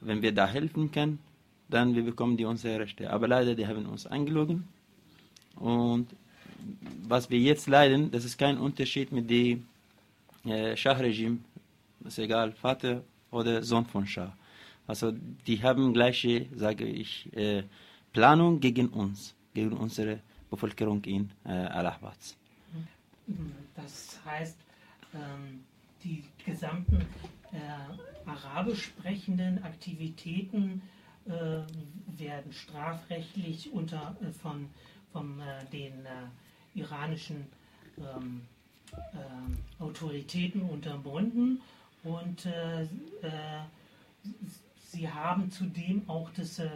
[0.00, 1.18] wenn wir da helfen können,
[1.68, 3.10] dann wir bekommen die unsere Rechte.
[3.10, 4.68] Aber leider, die haben uns angelogen.
[5.56, 6.08] Und
[7.06, 9.66] was wir jetzt leiden, das ist kein Unterschied mit dem
[10.44, 11.38] äh, Schah-Regime.
[12.04, 14.32] Ist egal, Vater oder Sohn von Schah.
[14.90, 15.12] Also
[15.46, 17.62] die haben gleiche, sage ich, äh,
[18.12, 20.18] Planung gegen uns, gegen unsere
[20.50, 22.18] Bevölkerung in äh, Allahabad.
[23.76, 24.58] Das heißt,
[25.14, 25.60] ähm,
[26.02, 27.02] die gesamten
[27.52, 30.82] äh, arabisch sprechenden Aktivitäten
[31.26, 31.30] äh,
[32.18, 34.66] werden strafrechtlich unter, von,
[35.12, 35.40] von
[35.72, 36.04] den
[36.74, 37.46] iranischen
[37.96, 38.40] ähm,
[38.92, 41.60] äh, Autoritäten unterbunden
[42.02, 42.48] und
[44.90, 46.66] Sie haben zudem auch das äh,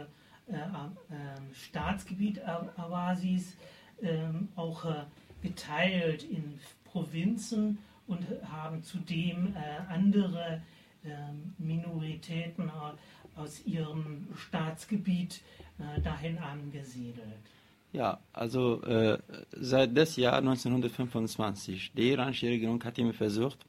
[0.47, 3.57] äh, ähm, Staatsgebiet Awasis
[4.01, 5.03] ähm, auch äh,
[5.41, 10.61] geteilt in Provinzen und haben zudem äh, andere
[11.03, 12.71] ähm, Minoritäten
[13.35, 15.41] aus ihrem Staatsgebiet
[15.77, 17.25] äh, dahin angesiedelt.
[17.91, 19.17] Ja, also äh,
[19.51, 23.59] seit das Jahr 1925, die iranische Regierung hat immer versucht,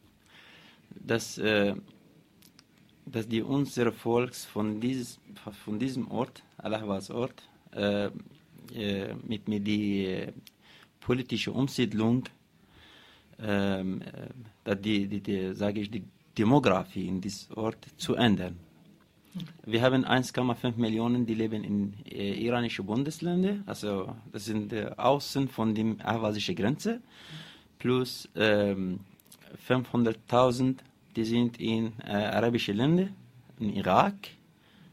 [0.91, 1.75] dass äh,
[3.07, 5.19] dass die unsere Volks von, dieses,
[5.65, 7.43] von diesem Ort, Allahwas Ort,
[7.73, 8.11] äh,
[8.75, 10.33] äh, mit, mit die äh,
[11.01, 12.25] politische Umsiedlung,
[13.39, 14.03] ähm,
[14.65, 16.03] äh, die, die, die, sage ich, die
[16.37, 18.59] Demografie in diesem Ort zu ändern.
[19.65, 25.49] Wir haben 1,5 Millionen, die leben in äh, iranischen Bundesländern, also das sind äh, außen
[25.49, 27.01] von der ahwazischen Grenze,
[27.79, 29.01] plus ähm,
[29.69, 30.79] 500.000
[31.17, 33.09] die sind in äh, arabische Länder,
[33.59, 34.29] in Irak,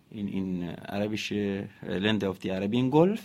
[0.10, 3.22] in, in äh, arabische äh, Länder auf dem Arabiengolf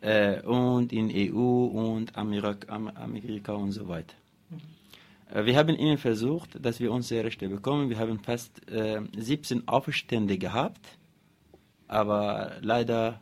[0.00, 4.14] äh, und in EU und Amerika, Amerika und so weiter.
[5.32, 7.90] Äh, wir haben ihnen versucht, dass wir unsere Rechte bekommen.
[7.90, 10.98] Wir haben fast äh, 17 Aufstände gehabt,
[11.88, 13.20] aber leider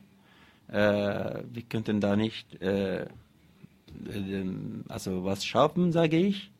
[0.68, 2.46] äh, wir könnten da nicht
[4.88, 6.50] also was schaffen, sage ich.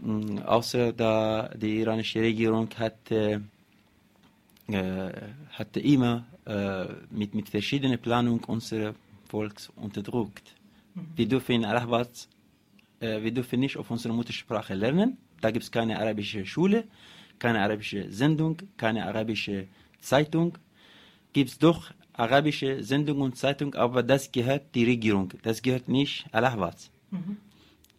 [0.00, 3.42] Mm, außer da die iranische Regierung hatte,
[4.68, 5.10] äh,
[5.52, 8.94] hatte immer äh, mit, mit verschiedenen Planungen unser
[9.28, 10.54] Volk unterdrückt.
[10.94, 11.06] Mhm.
[11.16, 12.28] Wir dürfen in Arabaz,
[13.00, 15.16] äh, wir dürfen nicht auf unserer Muttersprache lernen.
[15.40, 16.84] Da gibt es keine arabische Schule,
[17.38, 19.68] keine arabische Sendung, keine arabische
[20.00, 20.58] Zeitung.
[21.32, 26.26] Gibt es doch arabische Sendung und Zeitung, aber das gehört die Regierung, das gehört nicht
[26.32, 26.90] Al-Ahwaz.
[27.10, 27.36] Mhm.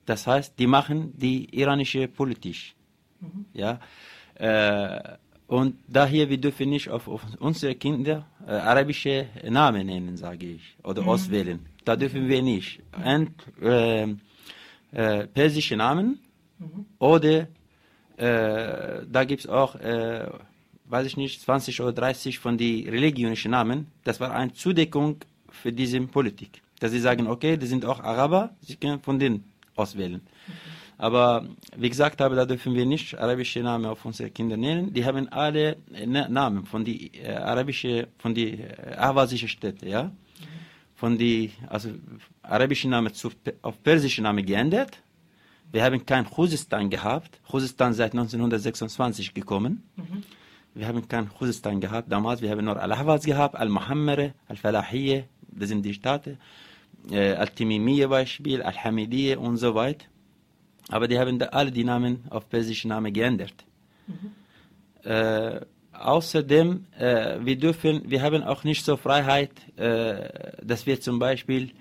[0.08, 2.74] Das heißt, die machen die iranische Politik.
[3.20, 3.46] Mhm.
[3.54, 3.80] Ja,
[4.36, 5.18] äh,
[5.48, 10.76] und daher, wir dürfen nicht auf, auf unsere Kinder äh, arabische Namen nennen, sage ich,
[10.84, 11.10] oder mhm.
[11.10, 11.60] auswählen.
[11.86, 12.82] Da dürfen wir nicht.
[13.06, 14.08] Und äh,
[14.92, 16.20] äh, persische Namen
[16.58, 16.86] mhm.
[16.98, 17.48] oder
[18.18, 20.28] äh, da gibt es auch äh,
[20.90, 25.18] weiß ich nicht, 20 oder 30 von den religionischen Namen, das war eine Zudeckung
[25.50, 26.62] für diese Politik.
[26.80, 29.44] Dass sie sagen, okay, die sind auch Araber, sie können von denen
[29.78, 30.22] auswählen.
[30.98, 34.94] Aber wie gesagt habe, da dürfen wir nicht arabische Namen auf unsere Kinder nennen.
[34.94, 40.12] Die haben alle Namen von die äh, arabische, von die äh, ahwazische Städte, ja.
[40.96, 41.90] Von die, also
[42.42, 43.30] arabische Namen zu,
[43.62, 44.98] auf persische Namen geändert.
[45.72, 47.40] Wir haben kein Khuzestan gehabt.
[47.48, 49.84] Khuzestan seit 1926 gekommen.
[49.96, 50.24] Mhm.
[50.74, 52.42] Wir haben kein Khuzestan gehabt damals.
[52.42, 56.40] Wir haben nur Al-Ahwaz gehabt, Al-Muhammere, Al-Falahiyye, das sind die Staaten.
[57.12, 60.06] Äh, Al-Timimiyye Beispiel, Al-Hamidiyye und so weiter.
[60.90, 63.66] Aber die haben alle die Namen auf persische Namen geändert.
[64.08, 65.10] Mhm.
[65.10, 65.62] Äh,
[65.94, 70.30] außerdem, äh, wir dürfen, wir haben auch nicht so Freiheit, äh,
[70.64, 71.72] dass wir zum Beispiel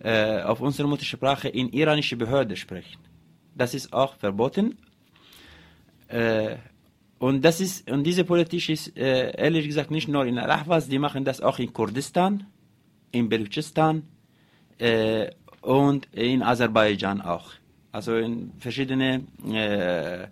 [0.00, 3.00] äh, auf unserer Muttersprache in iranische Behörde sprechen.
[3.54, 4.76] Das ist auch verboten.
[6.08, 6.56] Äh,
[7.18, 10.98] und das ist, und diese Politik ist äh, ehrlich gesagt nicht nur in Al-Ahwaz, die
[10.98, 12.46] machen das auch in Kurdistan,
[13.12, 14.02] in Belutschistan
[14.78, 17.52] äh, und in Aserbaidschan auch.
[17.92, 20.28] Also in verschiedene äh,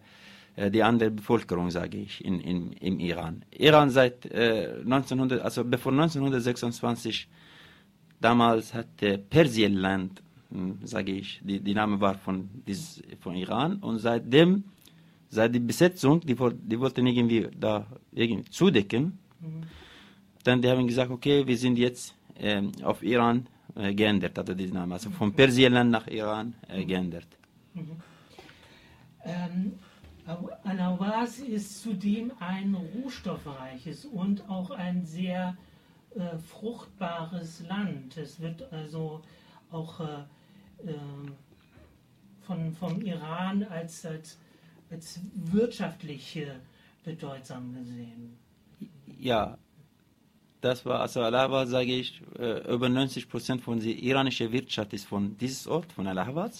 [0.70, 3.44] die andere Bevölkerung, sage ich, in, in, im Iran.
[3.52, 7.28] Iran seit äh, 1900, also bevor 1926,
[8.20, 13.98] damals hatte Persienland, hm, sage ich, die, die Name war von, dieses, von Iran und
[13.98, 14.64] seitdem
[15.30, 19.18] seit die Besetzung, die, die wollten irgendwie da irgendwie zudecken.
[19.40, 19.62] Mhm.
[20.44, 24.92] Dann die haben gesagt, okay, wir sind jetzt ähm, auf Iran geändert, hatte diesen Namen,
[24.92, 27.26] also von Persienland nach Iran äh, geändert.
[27.74, 27.96] Mhm.
[29.24, 29.72] Ähm,
[30.64, 35.56] Al-Awaz ist zudem ein rohstoffreiches und auch ein sehr
[36.14, 38.16] äh, fruchtbares Land.
[38.16, 39.22] Es wird also
[39.70, 40.24] auch äh,
[40.86, 41.32] ähm,
[42.46, 44.38] von, vom Iran als, als
[44.92, 46.38] als wirtschaftlich
[47.04, 48.36] bedeutsam gesehen.
[49.18, 49.58] Ja,
[50.62, 55.06] das war, also Allahabad, sage ich, äh, über 90 Prozent von der iranischen Wirtschaft ist
[55.06, 56.52] von diesem Ort, von Allahabad.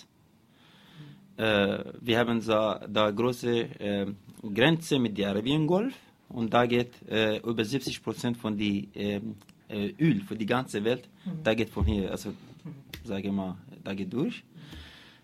[1.37, 4.07] Äh, wir haben da, da große äh,
[4.53, 5.95] Grenze mit dem Arabiengolf
[6.29, 9.37] und da geht äh, über 70 Prozent von dem ähm,
[9.69, 11.43] äh, Öl für die ganze Welt, mhm.
[11.45, 12.75] da geht von hier, also mhm.
[13.05, 14.43] sage mal, da geht durch.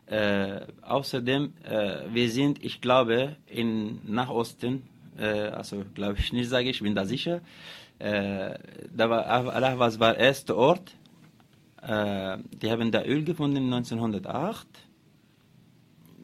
[0.06, 4.84] Äh, außerdem, äh, wir sind, ich glaube, in Nachosten,
[5.18, 7.40] äh, also glaube ich nicht, sage ich, bin da sicher, äh,
[7.98, 10.94] da war Allah was war der erste Ort,
[11.82, 14.66] äh, die haben da Öl gefunden 1908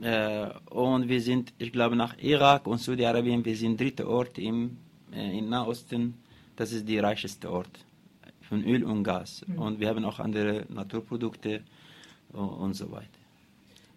[0.02, 4.76] äh, und wir sind, ich glaube, nach Irak und Saudi-Arabien, wir sind dritter Ort im,
[5.12, 6.14] in Nahosten,
[6.56, 7.84] das ist der reichste Ort
[8.42, 9.58] von Öl und Gas mhm.
[9.58, 11.62] und wir haben auch andere Naturprodukte
[12.32, 13.08] und, so weiter.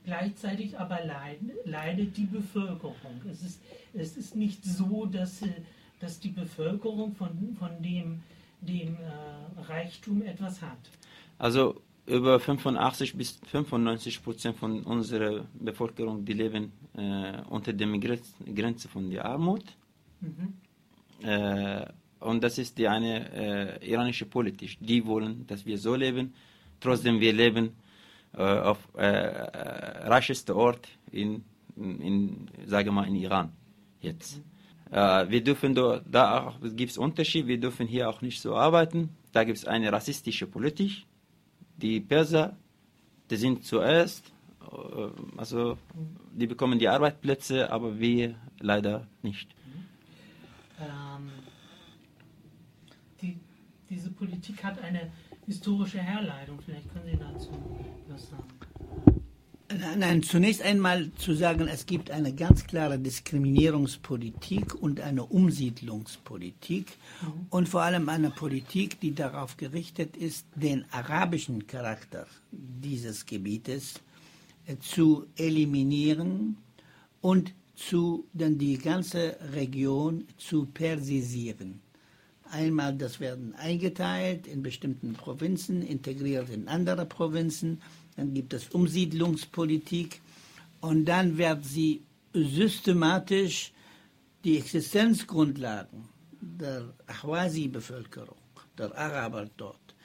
[0.05, 3.21] Gleichzeitig aber leiden, leidet die Bevölkerung.
[3.29, 3.61] Es ist,
[3.93, 5.47] es ist nicht so, dass, äh,
[5.99, 8.21] dass die Bevölkerung von, von dem,
[8.61, 10.79] dem äh, Reichtum etwas hat.
[11.37, 17.87] Also über 85 bis 95 Prozent von unserer Bevölkerung, die leben äh, unter der
[18.55, 19.63] Grenze von der Armut.
[20.21, 21.27] Mhm.
[21.27, 21.85] Äh,
[22.19, 23.31] und das ist die eine
[23.81, 24.77] äh, iranische Politik.
[24.79, 26.33] Die wollen, dass wir so leben,
[26.79, 27.75] trotzdem wir leben
[28.33, 31.43] äh, auf äh, äh, reichste Ort in,
[31.75, 33.51] in, sage mal, in Iran
[34.01, 34.37] jetzt.
[34.37, 34.56] Äh,
[34.89, 39.09] wir dürfen da, da gibt es Unterschied, wir dürfen hier auch nicht so arbeiten.
[39.33, 41.05] Da gibt es eine rassistische Politik.
[41.77, 42.55] Die Perser,
[43.29, 44.31] die sind zuerst,
[44.61, 45.77] äh, also
[46.33, 49.49] die bekommen die Arbeitsplätze, aber wir leider nicht.
[50.79, 51.29] Ähm,
[53.21, 53.39] die,
[53.89, 55.11] diese Politik hat eine
[55.45, 56.59] historische Herleitung.
[56.61, 57.51] Vielleicht können Sie dazu
[58.07, 58.56] was sagen.
[59.69, 67.47] Nein, zunächst einmal zu sagen, es gibt eine ganz klare Diskriminierungspolitik und eine Umsiedlungspolitik mhm.
[67.49, 73.95] und vor allem eine Politik, die darauf gerichtet ist, den arabischen Charakter dieses Gebietes
[74.67, 76.57] äh, zu eliminieren
[77.19, 81.81] und zu, dann die ganze Region zu persisieren.
[82.49, 87.81] Einmal, das werden eingeteilt in bestimmten Provinzen, integriert in andere Provinzen
[88.17, 90.21] dann gibt es Umsiedlungspolitik
[90.81, 92.01] und dann wird sie
[92.33, 93.71] systematisch
[94.43, 96.09] die Existenzgrundlagen
[96.41, 98.37] der Ahwazi-Bevölkerung,
[98.77, 99.95] der Araber dort,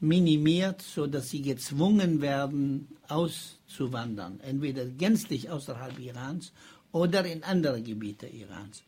[0.00, 6.52] minimiert, sodass sie gezwungen werden, auszuwandern, entweder gänzlich außerhalb Irans
[6.92, 8.82] oder in andere Gebiete Irans.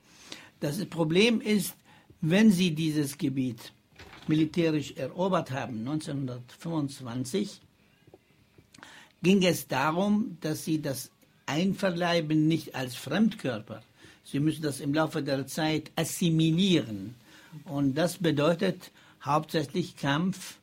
[0.61, 1.75] Das Problem ist,
[2.21, 3.73] wenn sie dieses Gebiet
[4.27, 7.61] militärisch erobert haben, 1925,
[9.23, 11.11] ging es darum, dass sie das
[11.47, 13.83] einverleiben nicht als Fremdkörper.
[14.25, 17.15] Sie müssen das im Laufe der Zeit assimilieren.
[17.65, 18.91] Und das bedeutet
[19.25, 20.59] hauptsächlich Kampf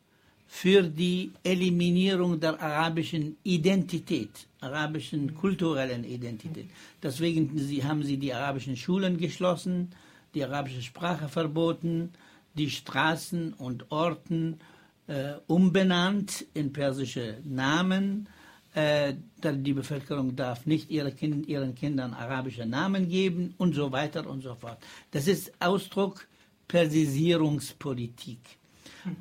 [0.48, 4.30] für die Eliminierung der arabischen Identität,
[4.62, 6.70] arabischen kulturellen Identität.
[7.02, 7.50] Deswegen
[7.84, 9.90] haben sie die arabischen Schulen geschlossen,
[10.34, 12.12] die arabische Sprache verboten,
[12.54, 14.60] die Straßen und Orten
[15.08, 18.28] äh, umbenannt in persische Namen
[18.76, 24.42] die Bevölkerung darf nicht ihre kind, ihren Kindern arabische Namen geben und so weiter und
[24.42, 24.80] so fort.
[25.12, 26.28] Das ist Ausdruck
[26.68, 28.40] Persisierungspolitik.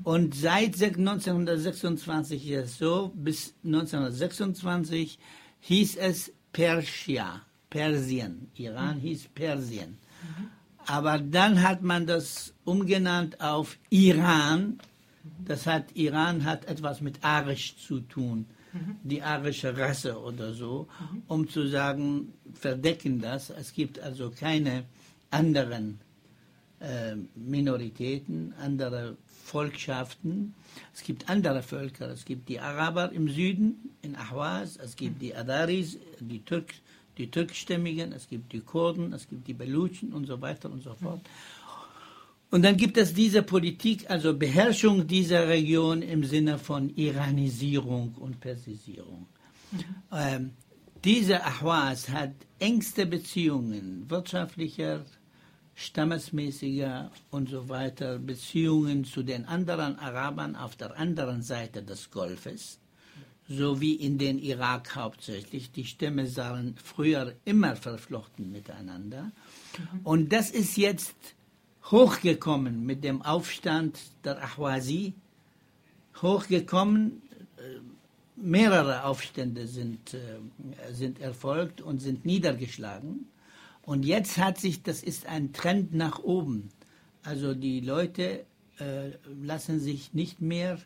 [0.03, 5.19] Und seit 1926 ist es so, bis 1926
[5.61, 8.51] hieß es Persia, Persien.
[8.57, 9.99] Iran hieß Persien.
[10.87, 14.79] Aber dann hat man das umgenannt auf Iran.
[15.45, 18.47] Das hat, Iran hat etwas mit Arisch zu tun
[19.03, 20.89] die arische Rasse oder so,
[21.29, 23.51] um zu sagen, verdecken das.
[23.51, 24.85] Es gibt also keine
[25.31, 26.01] anderen
[26.81, 30.55] äh, Minoritäten, andere Volkschaften.
[30.93, 32.09] Es gibt andere Völker.
[32.11, 36.75] Es gibt die Araber im Süden, in Ahwaz, es gibt die Adaris, die, Türk,
[37.19, 40.95] die türkischstämmigen, es gibt die Kurden, es gibt die Belutschen und so weiter und so
[40.95, 41.21] fort.
[42.51, 48.41] Und dann gibt es diese Politik, also Beherrschung dieser Region im Sinne von Iranisierung und
[48.41, 49.27] Persisierung.
[49.73, 49.85] Mhm.
[50.13, 50.51] Ähm,
[51.05, 55.05] diese Ahwaz hat engste Beziehungen, wirtschaftlicher,
[55.75, 62.79] stammesmäßiger und so weiter, Beziehungen zu den anderen Arabern auf der anderen Seite des Golfes,
[63.49, 65.73] sowie in den Irak hauptsächlich.
[65.73, 69.25] Die Stämme waren früher immer verflochten miteinander.
[69.25, 70.01] Mhm.
[70.05, 71.17] Und das ist jetzt
[71.91, 75.15] hochgekommen mit dem Aufstand der Ahwazi,
[76.21, 77.23] hochgekommen,
[77.57, 77.81] äh,
[78.37, 83.27] mehrere Aufstände sind, äh, sind erfolgt und sind niedergeschlagen.
[83.83, 86.71] Und jetzt hat sich, das ist ein Trend nach oben.
[87.23, 88.47] Also die Leute
[88.79, 89.11] äh,
[89.43, 90.79] lassen sich nicht mehr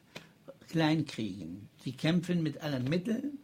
[0.69, 1.69] kleinkriegen.
[1.85, 3.39] Sie kämpfen mit allen Mitteln,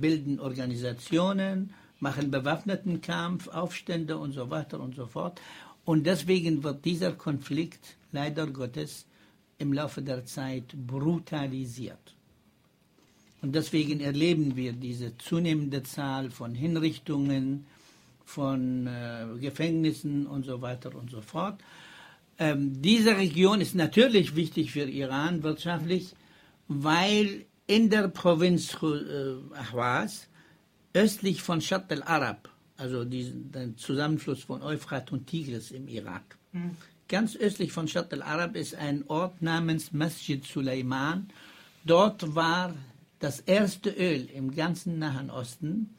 [0.00, 5.40] bilden Organisationen, machen bewaffneten Kampf, Aufstände und so weiter und so fort.
[5.86, 9.06] Und deswegen wird dieser Konflikt leider Gottes
[9.56, 12.14] im Laufe der Zeit brutalisiert.
[13.40, 17.66] Und deswegen erleben wir diese zunehmende Zahl von Hinrichtungen,
[18.24, 21.60] von äh, Gefängnissen und so weiter und so fort.
[22.38, 26.16] Ähm, diese Region ist natürlich wichtig für Iran wirtschaftlich,
[26.66, 30.28] weil in der Provinz äh, Ahwaz,
[30.92, 36.36] östlich von Shat al-Arab, also diesen, den Zusammenfluss von Euphrat und Tigris im Irak.
[36.52, 36.76] Mhm.
[37.08, 41.28] Ganz östlich von Shat al-Arab ist ein Ort namens Masjid Suleiman.
[41.84, 42.74] Dort war
[43.20, 45.94] das erste Öl im ganzen Nahen Osten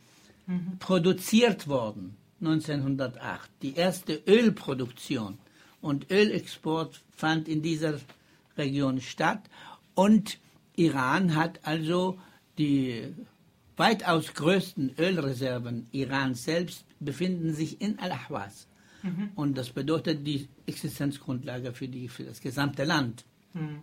[0.45, 0.77] mhm.
[0.79, 3.49] produziert worden, 1908.
[3.61, 5.37] Die erste Ölproduktion
[5.81, 7.99] und Ölexport fand in dieser
[8.57, 9.41] Region statt.
[9.95, 10.37] Und
[10.75, 12.19] Iran hat also
[12.57, 13.13] die
[13.77, 18.67] weitaus größten Ölreserven Irans selbst befinden sich in Al-Ahwaz.
[19.03, 19.31] Mhm.
[19.35, 23.25] Und das bedeutet die Existenzgrundlage für, die, für das gesamte Land.
[23.53, 23.81] Mhm.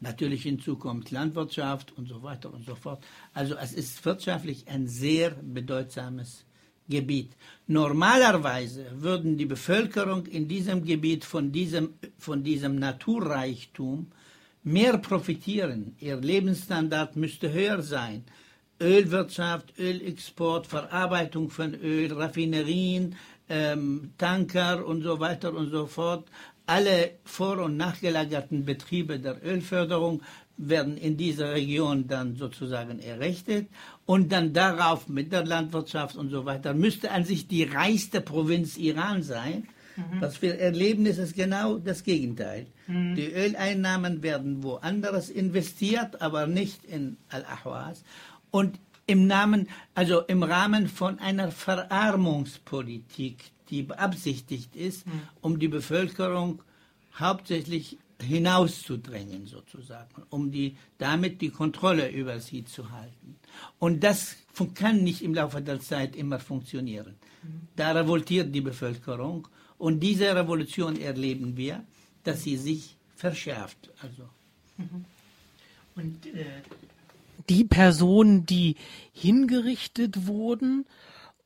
[0.00, 3.02] Natürlich in Zukunft Landwirtschaft und so weiter und so fort.
[3.32, 6.44] Also es ist wirtschaftlich ein sehr bedeutsames
[6.88, 7.32] Gebiet.
[7.66, 14.12] Normalerweise würden die Bevölkerung in diesem Gebiet von diesem, von diesem Naturreichtum
[14.62, 15.96] mehr profitieren.
[15.98, 18.24] Ihr Lebensstandard müsste höher sein.
[18.80, 23.16] Ölwirtschaft, Ölexport, Verarbeitung von Öl, Raffinerien,
[23.48, 26.28] ähm, Tanker und so weiter und so fort.
[26.66, 30.22] Alle vor- und nachgelagerten Betriebe der Ölförderung
[30.56, 33.68] werden in dieser Region dann sozusagen errichtet
[34.06, 38.76] und dann darauf mit der Landwirtschaft und so weiter müsste an sich die reichste Provinz
[38.76, 39.68] Iran sein.
[39.96, 40.20] Mhm.
[40.20, 42.66] Was wir erleben, ist es genau das Gegenteil.
[42.86, 43.14] Mhm.
[43.14, 48.02] Die Öleinnahmen werden woanders investiert, aber nicht in Al-Ahwas.
[48.50, 55.22] Und im Namen, also im Rahmen von einer Verarmungspolitik, die beabsichtigt ist, mhm.
[55.40, 56.62] um die Bevölkerung
[57.18, 63.36] hauptsächlich hinauszudrängen sozusagen, um die, damit die Kontrolle über sie zu halten.
[63.78, 64.36] Und das
[64.74, 67.16] kann nicht im Laufe der Zeit immer funktionieren.
[67.76, 69.46] Da revoltiert die Bevölkerung
[69.78, 71.84] und diese Revolution erleben wir,
[72.24, 73.90] dass sie sich verschärft.
[74.02, 74.28] Also.
[75.94, 76.44] Und äh,
[77.48, 78.76] die Personen, die
[79.12, 80.86] hingerichtet wurden,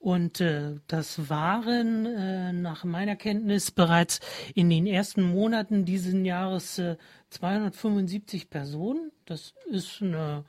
[0.01, 4.21] und äh, das waren äh, nach meiner Kenntnis bereits
[4.55, 6.97] in den ersten Monaten dieses Jahres äh,
[7.29, 9.13] 275 Personen.
[9.27, 10.47] Das ist eine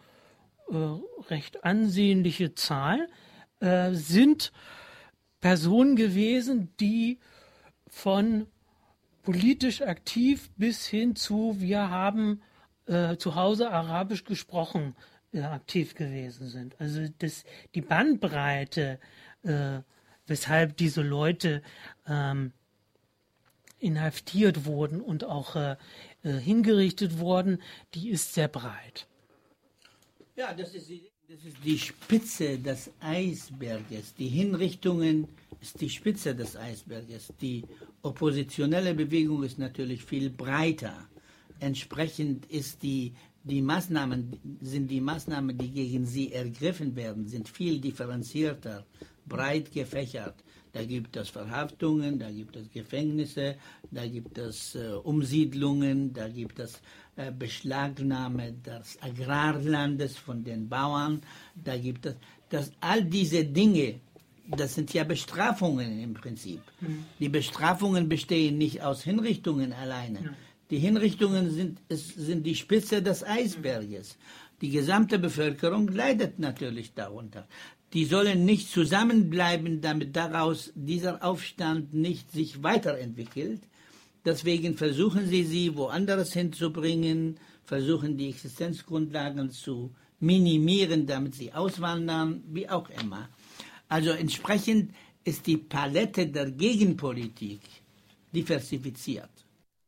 [0.70, 0.76] äh,
[1.30, 3.10] recht ansehnliche Zahl.
[3.60, 4.54] Äh, sind
[5.42, 7.20] Personen gewesen, die
[7.90, 8.48] von
[9.22, 12.42] politisch aktiv bis hin zu wir haben
[12.86, 14.96] äh, zu Hause Arabisch gesprochen
[15.34, 16.80] aktiv gewesen sind.
[16.80, 19.00] Also das, die Bandbreite
[19.44, 19.80] äh,
[20.28, 21.62] weshalb diese Leute
[22.08, 22.54] ähm,
[23.80, 25.76] inhaftiert wurden und auch äh,
[26.24, 27.62] äh, hingerichtet wurden,
[27.94, 29.08] die ist sehr breit.
[30.36, 30.90] Ja, das ist,
[31.28, 34.14] das ist die Spitze des Eisberges.
[34.16, 35.28] Die Hinrichtungen
[35.60, 37.34] ist die Spitze des Eisberges.
[37.42, 37.64] Die
[38.02, 41.10] oppositionelle Bewegung ist natürlich viel breiter.
[41.60, 43.14] Entsprechend ist die
[43.44, 48.86] die Maßnahmen sind die Maßnahmen, die gegen sie ergriffen werden, sind viel differenzierter,
[49.26, 50.36] breit gefächert.
[50.74, 53.56] Da gibt es Verhaftungen, da gibt es Gefängnisse,
[53.92, 56.82] da gibt es äh, Umsiedlungen, da gibt es
[57.18, 61.22] äh, Beschlagnahme des Agrarlandes von den Bauern,
[61.62, 62.16] da gibt es
[62.52, 64.02] dass all diese Dinge,
[64.48, 66.62] das sind ja Bestrafungen im Prinzip.
[66.82, 67.06] Mhm.
[67.20, 70.20] Die Bestrafungen bestehen nicht aus Hinrichtungen alleine.
[70.20, 70.30] Mhm.
[70.72, 74.18] Die Hinrichtungen sind, sind die Spitze des Eisberges.
[74.62, 77.48] Die gesamte Bevölkerung leidet natürlich darunter
[77.94, 83.62] die sollen nicht zusammenbleiben, damit daraus dieser Aufstand nicht sich weiterentwickelt.
[84.24, 92.70] Deswegen versuchen sie, sie woanders hinzubringen, versuchen die Existenzgrundlagen zu minimieren, damit sie auswandern, wie
[92.70, 93.28] auch immer.
[93.90, 94.94] Also entsprechend
[95.24, 97.62] ist die Palette der Gegenpolitik
[98.34, 99.30] diversifiziert.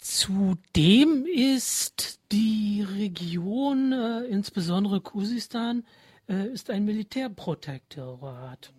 [0.04, 5.86] Zudem ist die Region, äh, insbesondere Kusistan,
[6.28, 8.74] äh, ist ein Militärprotektorat.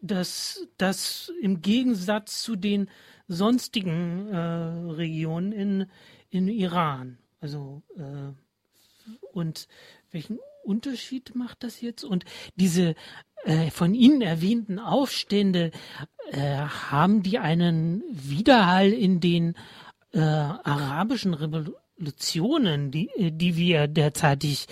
[0.00, 2.88] Das, das im Gegensatz zu den
[3.26, 5.86] sonstigen äh, Regionen in,
[6.30, 7.18] in Iran.
[7.40, 8.32] Also äh,
[9.32, 9.66] und
[10.12, 12.04] welchen Unterschied macht das jetzt?
[12.04, 12.24] Und
[12.54, 12.94] diese
[13.44, 15.72] äh, von Ihnen erwähnten Aufstände,
[16.30, 19.54] äh, haben die einen Widerhall in den
[20.12, 22.90] äh, arabischen Revolutionen?
[22.90, 24.66] Die, die wir derzeitig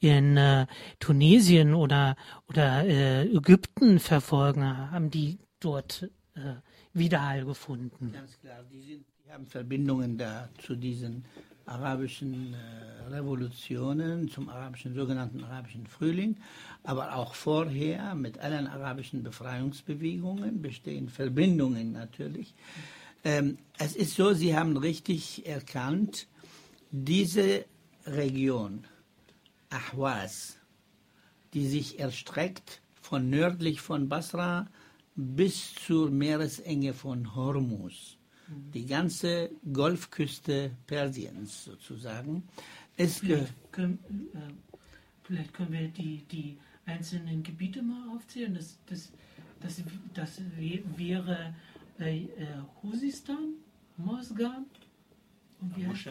[0.00, 0.66] in äh,
[0.98, 2.16] Tunesien oder,
[2.48, 6.54] oder äh, Ägypten verfolgen, haben die dort äh,
[6.92, 8.12] Widerhall gefunden.
[8.12, 11.24] Ganz klar, die, sind, die haben Verbindungen da zu diesen
[11.66, 16.36] arabischen äh, Revolutionen, zum arabischen, sogenannten arabischen Frühling,
[16.82, 22.54] aber auch vorher mit allen arabischen Befreiungsbewegungen bestehen Verbindungen natürlich.
[23.24, 26.26] Ähm, es ist so, Sie haben richtig erkannt,
[26.90, 27.66] diese
[28.06, 28.84] Region,
[29.68, 30.58] Ahwaz,
[31.54, 34.68] die sich erstreckt von nördlich von Basra
[35.14, 38.16] bis zur Meeresenge von Hormuz,
[38.48, 38.72] mhm.
[38.72, 42.44] die ganze Golfküste Persiens sozusagen,
[42.96, 43.98] ist vielleicht können,
[44.34, 44.38] äh,
[45.22, 48.54] vielleicht können wir die, die einzelnen Gebiete mal aufzählen.
[48.54, 49.12] Das, das,
[49.60, 49.82] das,
[50.14, 50.40] das
[50.96, 51.54] wäre
[52.06, 52.28] äh,
[52.82, 53.54] Husistan,
[53.96, 54.66] Mosgan
[55.60, 56.10] und wie heißt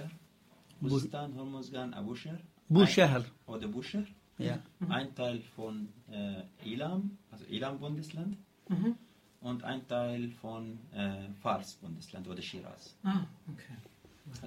[0.82, 2.40] Bustan, Hormuzgan, Abusher.
[2.70, 3.26] Busher.
[3.48, 4.06] Oder Busher.
[4.38, 4.60] Ja.
[4.80, 4.92] Mhm.
[4.92, 8.38] Ein Teil von äh, Elam, also Elam-Bundesland.
[8.70, 8.96] Mhm.
[9.42, 12.96] Und ein Teil von äh, Fars-Bundesland oder Shiraz.
[13.04, 13.76] Ah, okay.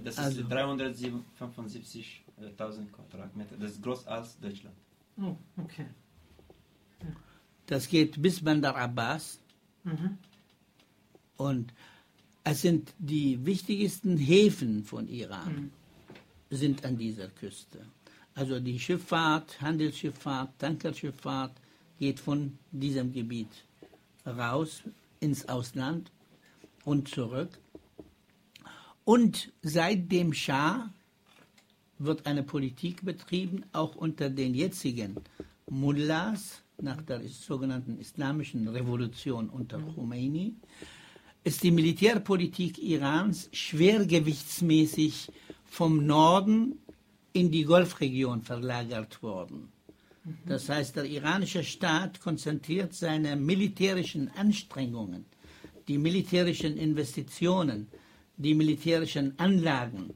[0.02, 0.42] Das also.
[0.42, 3.56] ist 375.000 Quadratmeter.
[3.56, 4.76] Das ist größer als Deutschland.
[5.18, 5.86] Oh, okay.
[7.00, 7.06] Ja.
[7.66, 9.40] Das geht bis Bandar Abbas.
[9.84, 10.18] Mhm.
[11.36, 11.72] Und
[12.44, 15.54] es sind die wichtigsten Häfen von Iran.
[15.54, 15.70] Mhm
[16.56, 17.78] sind an dieser Küste.
[18.34, 21.52] Also die Schifffahrt, Handelsschifffahrt, Tankerschifffahrt
[21.98, 23.50] geht von diesem Gebiet
[24.26, 24.82] raus
[25.20, 26.10] ins Ausland
[26.84, 27.58] und zurück.
[29.04, 30.90] Und seit dem Schah
[31.98, 35.16] wird eine Politik betrieben, auch unter den jetzigen
[35.68, 40.56] Mullahs, nach der sogenannten Islamischen Revolution unter Khomeini,
[41.44, 45.30] ist die Militärpolitik Irans schwergewichtsmäßig
[45.64, 46.78] vom Norden
[47.32, 49.72] in die Golfregion verlagert worden.
[50.46, 55.24] Das heißt, der iranische Staat konzentriert seine militärischen Anstrengungen,
[55.88, 57.88] die militärischen Investitionen,
[58.36, 60.14] die militärischen Anlagen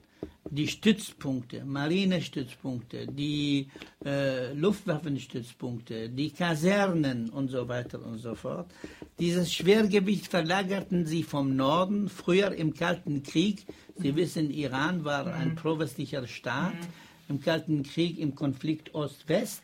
[0.50, 3.68] die Stützpunkte, Marinestützpunkte, die
[4.04, 8.70] äh, Luftwaffenstützpunkte, die Kasernen und so weiter und so fort.
[9.18, 13.66] Dieses Schwergewicht verlagerten sie vom Norden, früher im Kalten Krieg.
[13.96, 14.16] Sie mhm.
[14.16, 15.56] wissen, Iran war ein mhm.
[15.56, 16.74] prowestlicher Staat.
[16.74, 17.06] Mhm.
[17.28, 19.62] Im Kalten Krieg, im Konflikt Ost-West.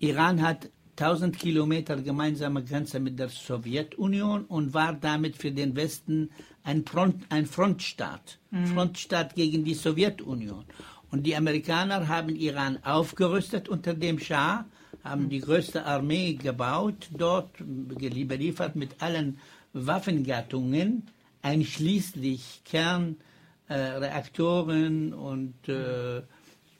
[0.00, 6.30] Iran hat 1000 Kilometer gemeinsame Grenze mit der Sowjetunion und war damit für den Westen
[6.64, 8.66] ein, Front, ein Frontstaat, mhm.
[8.66, 10.64] Frontstaat gegen die Sowjetunion.
[11.10, 14.64] Und die Amerikaner haben Iran aufgerüstet unter dem Schah,
[15.04, 17.50] haben die größte Armee gebaut, dort
[17.98, 19.38] geliefert mit allen
[19.74, 21.04] Waffengattungen,
[21.42, 26.22] einschließlich Kernreaktoren äh, und, äh,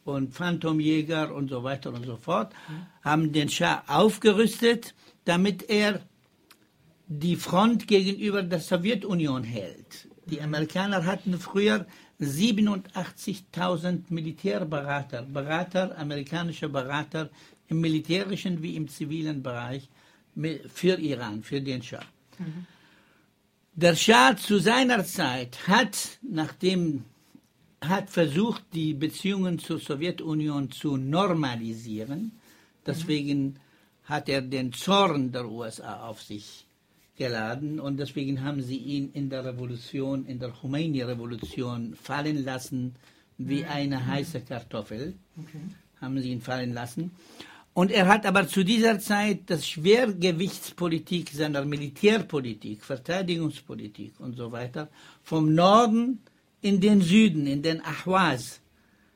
[0.05, 2.55] und Phantomjäger und so weiter und so fort,
[3.03, 4.95] haben den Schah aufgerüstet,
[5.26, 6.01] damit er
[7.07, 10.09] die Front gegenüber der Sowjetunion hält.
[10.26, 11.86] Die Amerikaner hatten früher
[12.20, 17.30] 87.000 Militärberater, Berater, amerikanische Berater
[17.68, 19.88] im militärischen wie im zivilen Bereich
[20.68, 22.05] für Iran, für den Schah.
[22.38, 22.66] Mhm.
[23.74, 27.05] Der Schah zu seiner Zeit hat, nachdem
[27.80, 32.32] hat versucht, die Beziehungen zur Sowjetunion zu normalisieren.
[32.86, 33.57] Deswegen
[34.05, 36.66] hat er den Zorn der USA auf sich
[37.17, 42.97] geladen und deswegen haben sie ihn in der Revolution, in der Khomeini-Revolution fallen lassen
[43.39, 43.69] wie mhm.
[43.71, 45.15] eine heiße Kartoffel.
[45.39, 45.61] Okay.
[46.01, 47.12] Haben sie ihn fallen lassen.
[47.73, 54.89] Und er hat aber zu dieser Zeit das Schwergewichtspolitik seiner Militärpolitik, Verteidigungspolitik und so weiter
[55.23, 56.21] vom Norden
[56.61, 58.61] in den Süden, in den Ahwaz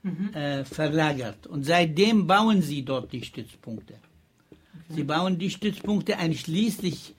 [0.03, 0.35] mhm.
[0.35, 1.47] äh, verlagert.
[1.47, 3.95] Und seitdem bauen sie dort die Stützpunkte.
[3.95, 4.95] Okay.
[4.95, 7.15] Sie bauen die Stützpunkte einschließlich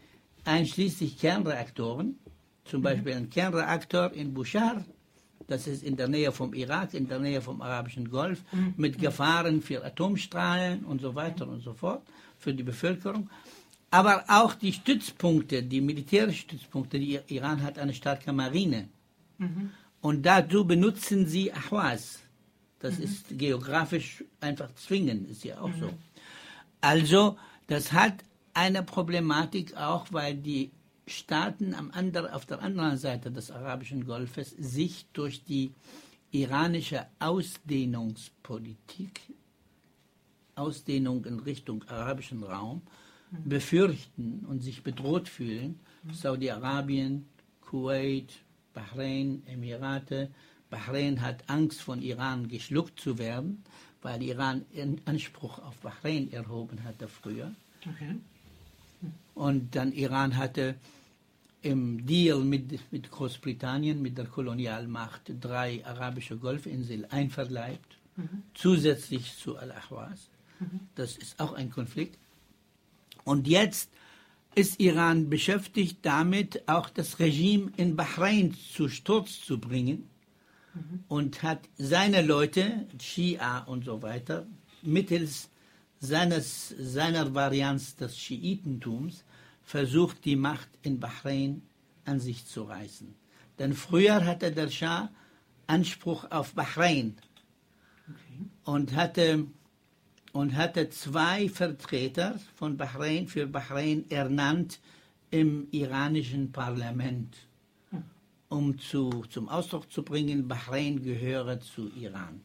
[0.45, 2.17] einschließlich Kernreaktoren,
[2.65, 4.85] zum Beispiel ein Kernreaktor in Bushar,
[5.47, 8.43] das ist in der Nähe vom Irak, in der Nähe vom Arabischen Golf,
[8.77, 12.03] mit Gefahren für Atomstrahlen und so weiter und so fort,
[12.37, 13.29] für die Bevölkerung.
[13.91, 18.89] Aber auch die Stützpunkte, die militärischen Stützpunkte, die Iran hat eine starke Marine.
[19.39, 19.71] Mhm.
[20.01, 22.19] Und dazu benutzen sie Ahwaz.
[22.79, 23.03] Das mhm.
[23.03, 25.79] ist geografisch einfach zwingend, ist ja auch mhm.
[25.79, 25.89] so.
[26.81, 27.37] Also,
[27.67, 28.23] das hat
[28.53, 30.71] eine Problematik auch, weil die
[31.07, 35.73] Staaten am anderen, auf der anderen Seite des arabischen Golfes sich durch die
[36.31, 39.21] iranische Ausdehnungspolitik,
[40.55, 42.81] Ausdehnung in Richtung arabischen Raum,
[43.45, 45.79] befürchten und sich bedroht fühlen.
[46.03, 46.13] Mhm.
[46.13, 47.25] Saudi-Arabien,
[47.61, 48.33] Kuwait,
[48.73, 50.31] Bahrain, Emirate.
[50.69, 53.63] Bahrain hat Angst, von Iran geschluckt zu werden,
[54.01, 54.65] weil Iran
[55.05, 57.53] Anspruch auf Bahrain erhoben hatte früher.
[57.87, 58.15] Okay.
[59.39, 60.75] Und dann Iran hatte
[61.61, 68.43] im Deal mit, mit Großbritannien, mit der Kolonialmacht, drei arabische Golfinseln einverleibt, mhm.
[68.53, 70.27] zusätzlich zu Al-Ahwaz.
[70.59, 70.81] Mhm.
[70.93, 72.17] Das ist auch ein Konflikt.
[73.23, 73.89] Und jetzt
[74.55, 80.09] ist Iran beschäftigt damit, auch das Regime in Bahrain zu Sturz zu bringen
[80.73, 81.05] mhm.
[81.07, 84.45] und hat seine Leute, Shia und so weiter,
[84.81, 85.49] mittels
[86.01, 89.23] seines, seiner Varianz des Schiitentums
[89.69, 91.61] versucht, die Macht in Bahrain
[92.03, 93.13] an sich zu reißen.
[93.59, 95.11] Denn früher hatte der Schah
[95.67, 97.15] Anspruch auf Bahrain
[98.07, 98.49] okay.
[98.63, 99.45] und, hatte,
[100.31, 104.79] und hatte zwei Vertreter von Bahrain für Bahrain ernannt
[105.29, 107.37] im iranischen Parlament,
[107.91, 108.03] hm.
[108.47, 112.41] um zu, zum Ausdruck zu bringen, Bahrain gehöre zu Iran.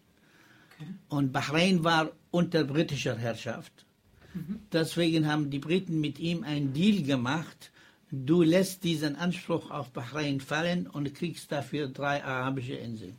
[0.74, 0.90] Okay.
[1.08, 3.86] Und Bahrain war unter britischer Herrschaft.
[4.34, 4.60] Mhm.
[4.72, 7.70] Deswegen haben die Briten mit ihm einen Deal gemacht.
[8.10, 13.14] Du lässt diesen Anspruch auf Bahrain fallen und kriegst dafür drei arabische Inseln.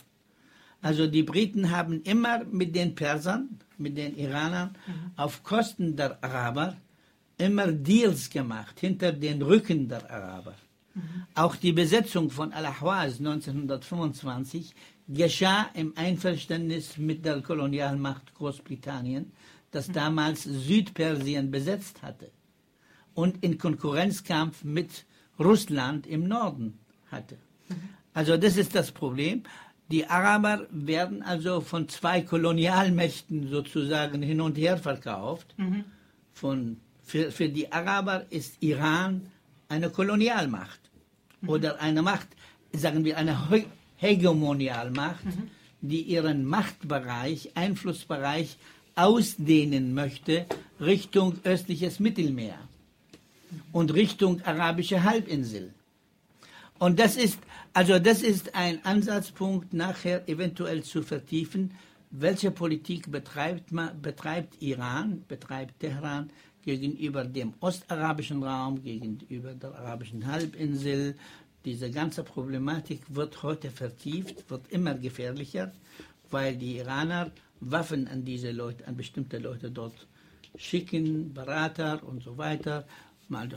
[0.81, 5.11] Also die Briten haben immer mit den Persern, mit den Iranern, mhm.
[5.15, 6.77] auf Kosten der Araber
[7.37, 10.53] immer Deals gemacht, hinter den Rücken der Araber.
[10.93, 11.01] Mhm.
[11.33, 14.73] Auch die Besetzung von Al-Ahwaz 1925
[15.07, 19.31] geschah im Einverständnis mit der Kolonialmacht Großbritannien,
[19.75, 22.31] das damals Südpersien besetzt hatte
[23.13, 25.05] und in Konkurrenzkampf mit
[25.39, 26.79] Russland im Norden
[27.11, 27.37] hatte.
[28.13, 29.43] Also das ist das Problem.
[29.91, 35.53] Die Araber werden also von zwei Kolonialmächten sozusagen hin und her verkauft.
[35.57, 35.83] Mhm.
[36.33, 39.29] Von, für, für die Araber ist Iran
[39.67, 40.79] eine Kolonialmacht
[41.41, 41.49] mhm.
[41.49, 42.29] oder eine Macht,
[42.71, 43.37] sagen wir eine
[43.97, 45.49] Hegemonialmacht, mhm.
[45.81, 48.57] die ihren Machtbereich, Einflussbereich
[48.95, 50.45] ausdehnen möchte
[50.79, 52.57] Richtung östliches Mittelmeer
[53.71, 55.73] und Richtung arabische Halbinsel.
[56.79, 57.39] Und das ist,
[57.73, 61.71] also das ist ein Ansatzpunkt, nachher eventuell zu vertiefen,
[62.11, 66.29] welche Politik betreibt, man, betreibt Iran, betreibt Teheran
[66.63, 71.15] gegenüber dem ostarabischen Raum, gegenüber der arabischen Halbinsel.
[71.63, 75.71] Diese ganze Problematik wird heute vertieft, wird immer gefährlicher,
[76.29, 77.31] weil die Iraner
[77.71, 80.07] Waffen an diese Leute, an bestimmte Leute dort
[80.57, 82.87] schicken, Berater und so weiter,
[83.27, 83.49] mal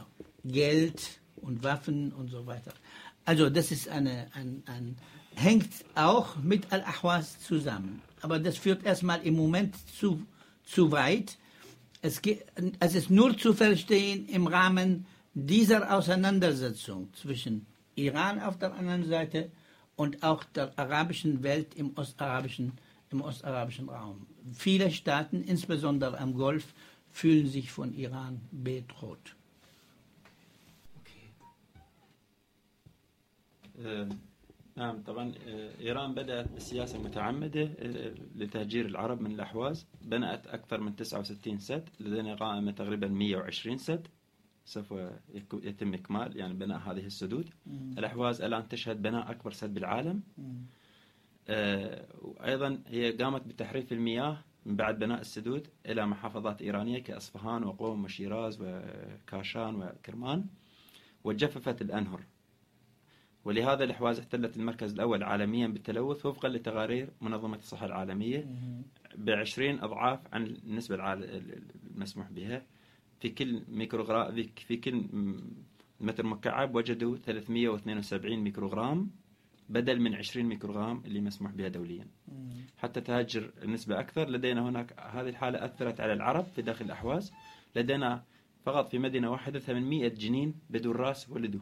[0.45, 2.73] Geld und Waffen und so weiter.
[3.25, 4.97] Also das ist eine, ein, ein,
[5.35, 8.03] hängt auch mit Al-Ahwas zusammen.
[8.23, 10.27] Aber das führt erstmal im Moment zu,
[10.65, 11.37] zu weit.
[12.01, 12.47] Es, geht,
[12.81, 19.51] es ist nur zu verstehen im Rahmen dieser Auseinandersetzung zwischen Iran auf der anderen Seite
[19.97, 22.73] und auch der arabischen Welt im ostarabischen,
[23.13, 24.27] im ostarabischen Raum.
[24.53, 26.75] Viele Staaten, insbesondere am Golf,
[27.11, 29.35] fühlen sich von Iran bedroht.
[34.77, 35.33] نعم طبعا
[35.81, 37.65] إيران بدأت بسياسة متعمدة
[38.37, 39.87] لتهجير العرب من الأحواز.
[40.03, 44.09] بنأت أكثر من 69 سد لدينا قائمة تقريبا 120 سد
[44.65, 44.95] سوف
[45.53, 47.51] يتم إكمال يعني بناء هذه السدود.
[47.99, 50.23] الأحواز الآن تشهد بناء أكبر سد بالعالم.
[51.49, 58.59] وأيضا هي قامت بتحريف المياه من بعد بناء السدود إلى محافظات إيرانية كأصفهان وقوم وشيراز
[58.63, 60.45] وكاشان وكرمان
[61.25, 62.21] وجففت الأنهر.
[63.45, 68.47] ولهذا الإحواز احتلت المركز الأول عالميا بالتلوث وفقا لتقارير منظمة الصحة العالمية
[69.17, 71.13] بعشرين أضعاف عن النسبة
[71.95, 72.63] المسموح بها.
[73.21, 75.05] في كل ميكروغرام في كل
[76.01, 79.11] متر مكعب وجدوا 372 ميكروغرام.
[79.69, 82.07] بدل من 20 ميكروغرام اللي مسموح بها دوليا.
[82.77, 87.33] حتى تهجر النسبة أكثر لدينا هناك هذه الحالة أثرت على العرب في داخل الأحواز.
[87.77, 88.23] لدينا
[88.65, 91.61] فقط في مدينة واحدة 800 جنين بدون رأس ولدوا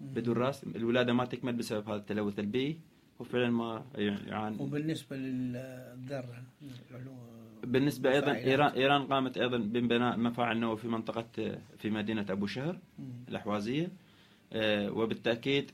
[0.00, 2.78] بدون رأس الولادة ما تكمل بسبب هذا التلوث البيئي.
[3.18, 6.42] وفعلا ما يعاني وبالنسبة للذره
[7.64, 12.78] بالنسبة أيضا إيران إيران قامت أيضا ببناء مفاعل نووي في منطقة في مدينة أبو شهر
[13.28, 13.88] الأحوازية.
[14.92, 15.70] وبالتأكيد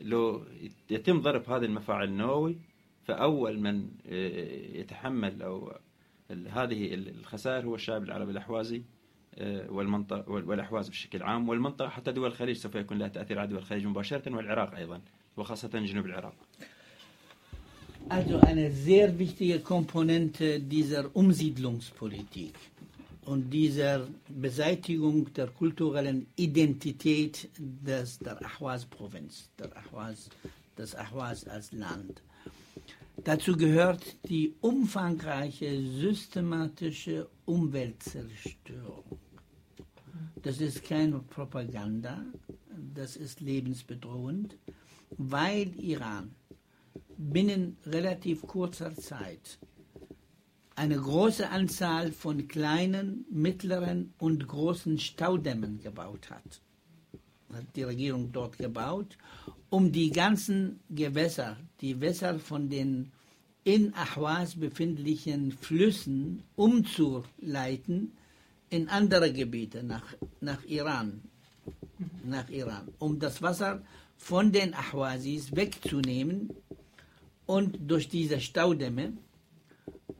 [0.00, 0.44] لو
[0.90, 2.56] يتم ضرب هذه المفاعل النووي
[3.04, 3.88] فأول من
[4.74, 5.72] يتحمل أو
[6.50, 8.82] هذه الخسائر هو الشعب العربي الأحوازي
[9.68, 13.86] والمنطقة والأحواز بشكل عام والمنطقة حتى دول الخليج سوف يكون لها تأثير على دول الخليج
[13.86, 15.00] مباشرة والعراق أيضا
[15.36, 16.34] وخاصة جنوب العراق.
[18.10, 22.54] Also eine sehr wichtige Komponente dieser Umsiedlungspolitik
[23.28, 30.30] und dieser Beseitigung der kulturellen Identität des, der Ahwaz-Provinz, Ahwaz,
[30.78, 32.22] des Ahwaz als Land.
[33.24, 35.70] Dazu gehört die umfangreiche
[36.00, 39.18] systematische Umweltzerstörung.
[40.42, 42.24] Das ist keine Propaganda,
[42.94, 44.56] das ist lebensbedrohend,
[45.18, 46.34] weil Iran
[47.18, 49.58] binnen relativ kurzer Zeit
[50.78, 56.60] eine große Anzahl von kleinen, mittleren und großen Staudämmen gebaut hat.
[57.52, 59.18] Hat die Regierung dort gebaut,
[59.70, 63.10] um die ganzen Gewässer, die Wässer von den
[63.64, 68.12] in Ahwas befindlichen Flüssen umzuleiten
[68.70, 71.22] in andere Gebiete, nach, nach Iran,
[72.24, 73.82] nach Iran, um das Wasser
[74.16, 76.50] von den Ahwasis wegzunehmen
[77.46, 79.14] und durch diese Staudämme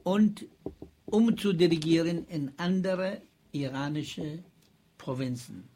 [0.03, 0.45] und
[1.05, 3.21] umzudirigieren in andere
[3.51, 4.43] iranische
[4.97, 5.69] Provinzen.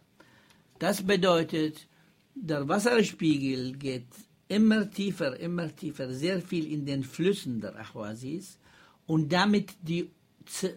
[0.80, 1.88] Das bedeutet,
[2.36, 4.08] der Wasserspiegel geht
[4.48, 8.60] immer tiefer, immer tiefer, sehr viel in den Flüssen der Ahwasis
[9.06, 10.10] und damit die,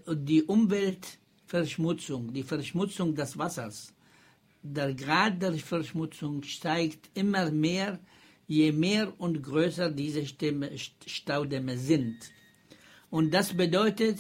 [0.06, 3.92] die Umwelt Verschmutzung, die Verschmutzung des Wassers.
[4.62, 8.00] Der Grad der Verschmutzung steigt immer mehr,
[8.48, 10.70] je mehr und größer diese Stämme,
[11.06, 12.16] Staudämme sind.
[13.10, 14.18] Und das bedeutet,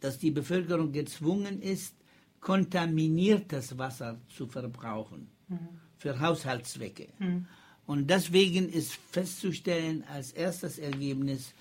[0.00, 1.94] dass die Bevölkerung gezwungen ist,
[2.40, 5.58] kontaminiertes Wasser zu verbrauchen mhm.
[5.98, 7.08] für Haushaltszwecke.
[7.18, 7.46] Mhm.
[7.86, 11.52] Und deswegen ist festzustellen als erstes Ergebnis,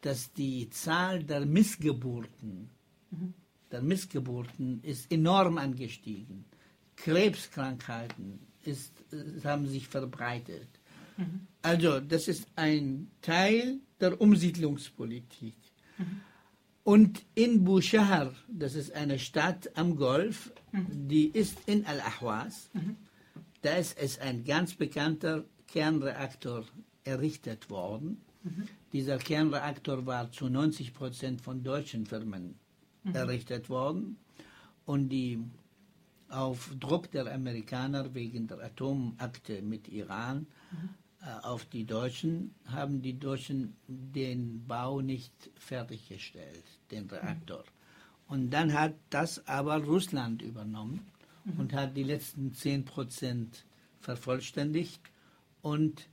[0.00, 2.70] dass die Zahl der Missgeburten
[3.10, 3.34] mhm
[3.70, 6.44] der Missgeburten ist enorm angestiegen.
[6.96, 8.92] Krebskrankheiten ist,
[9.44, 10.68] haben sich verbreitet.
[11.16, 11.46] Mhm.
[11.62, 15.56] Also das ist ein Teil der Umsiedlungspolitik.
[15.98, 16.20] Mhm.
[16.84, 21.08] Und in Bouchahar, das ist eine Stadt am Golf, mhm.
[21.08, 22.96] die ist in Al-Ahwas, mhm.
[23.62, 26.64] da ist ein ganz bekannter Kernreaktor
[27.04, 28.22] errichtet worden.
[28.92, 32.54] Dieser Kernreaktor war zu 90 Prozent von deutschen Firmen
[33.12, 34.16] errichtet worden.
[34.86, 35.38] Und die
[36.28, 40.46] auf Druck der Amerikaner wegen der Atomakte mit Iran
[41.42, 47.08] auf die Deutschen haben die Deutschen den Bau nicht fertiggestellt, den.
[47.08, 47.64] Reaktor.
[48.28, 51.06] Und dann hat das aber Russland übernommen
[51.56, 53.64] und hat die letzten 10 Prozent
[54.00, 55.00] vervollständigt.
[55.62, 56.08] Und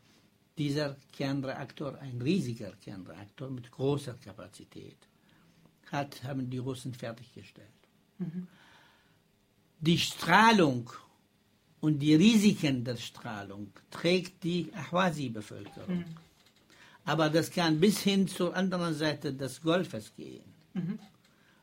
[0.57, 4.97] dieser Kernreaktor, ein riesiger Kernreaktor mit großer Kapazität,
[5.91, 7.69] hat, haben die Russen fertiggestellt.
[8.17, 8.47] Mhm
[9.79, 10.91] die Strahlung
[11.85, 15.97] und die Risiken der Strahlung trägt die Ahwazi-Bevölkerung.
[15.97, 16.05] Mhm.
[17.05, 20.49] Aber das kann bis hin zur anderen Seite des Golfes gehen.
[20.73, 20.97] Mhm.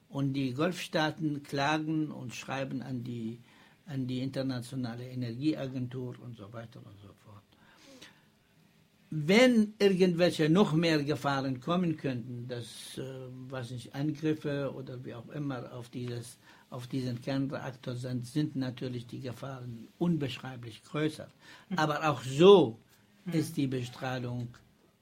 [0.09, 3.41] Und die Golfstaaten klagen und schreiben an die,
[3.87, 7.22] an die internationale Energieagentur und so weiter und so fort.
[9.15, 13.03] Wenn irgendwelche noch mehr Gefahren kommen könnten, dass, äh,
[13.51, 16.39] was nicht, Angriffe oder wie auch immer auf dieses
[16.71, 21.29] auf diesen Kernreaktor sind, sind natürlich die Gefahren unbeschreiblich größer.
[21.69, 21.79] Mhm.
[21.79, 22.81] Aber auch so
[23.27, 23.35] mhm.
[23.35, 24.49] ist die Bestrahlung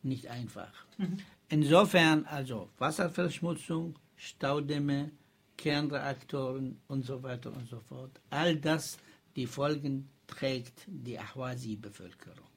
[0.02, 0.72] nicht einfach.
[0.98, 1.18] Mhm.
[1.48, 5.12] Insofern also Wasserverschmutzung, Staudämme,
[5.56, 8.20] Kernreaktoren und so weiter und so fort.
[8.30, 8.98] All das,
[9.36, 12.50] die Folgen trägt die Ahwazi-Bevölkerung.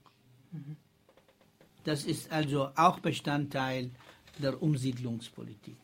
[1.84, 3.92] Das ist also auch Bestandteil
[4.38, 5.78] der Umsiedlungspolitik.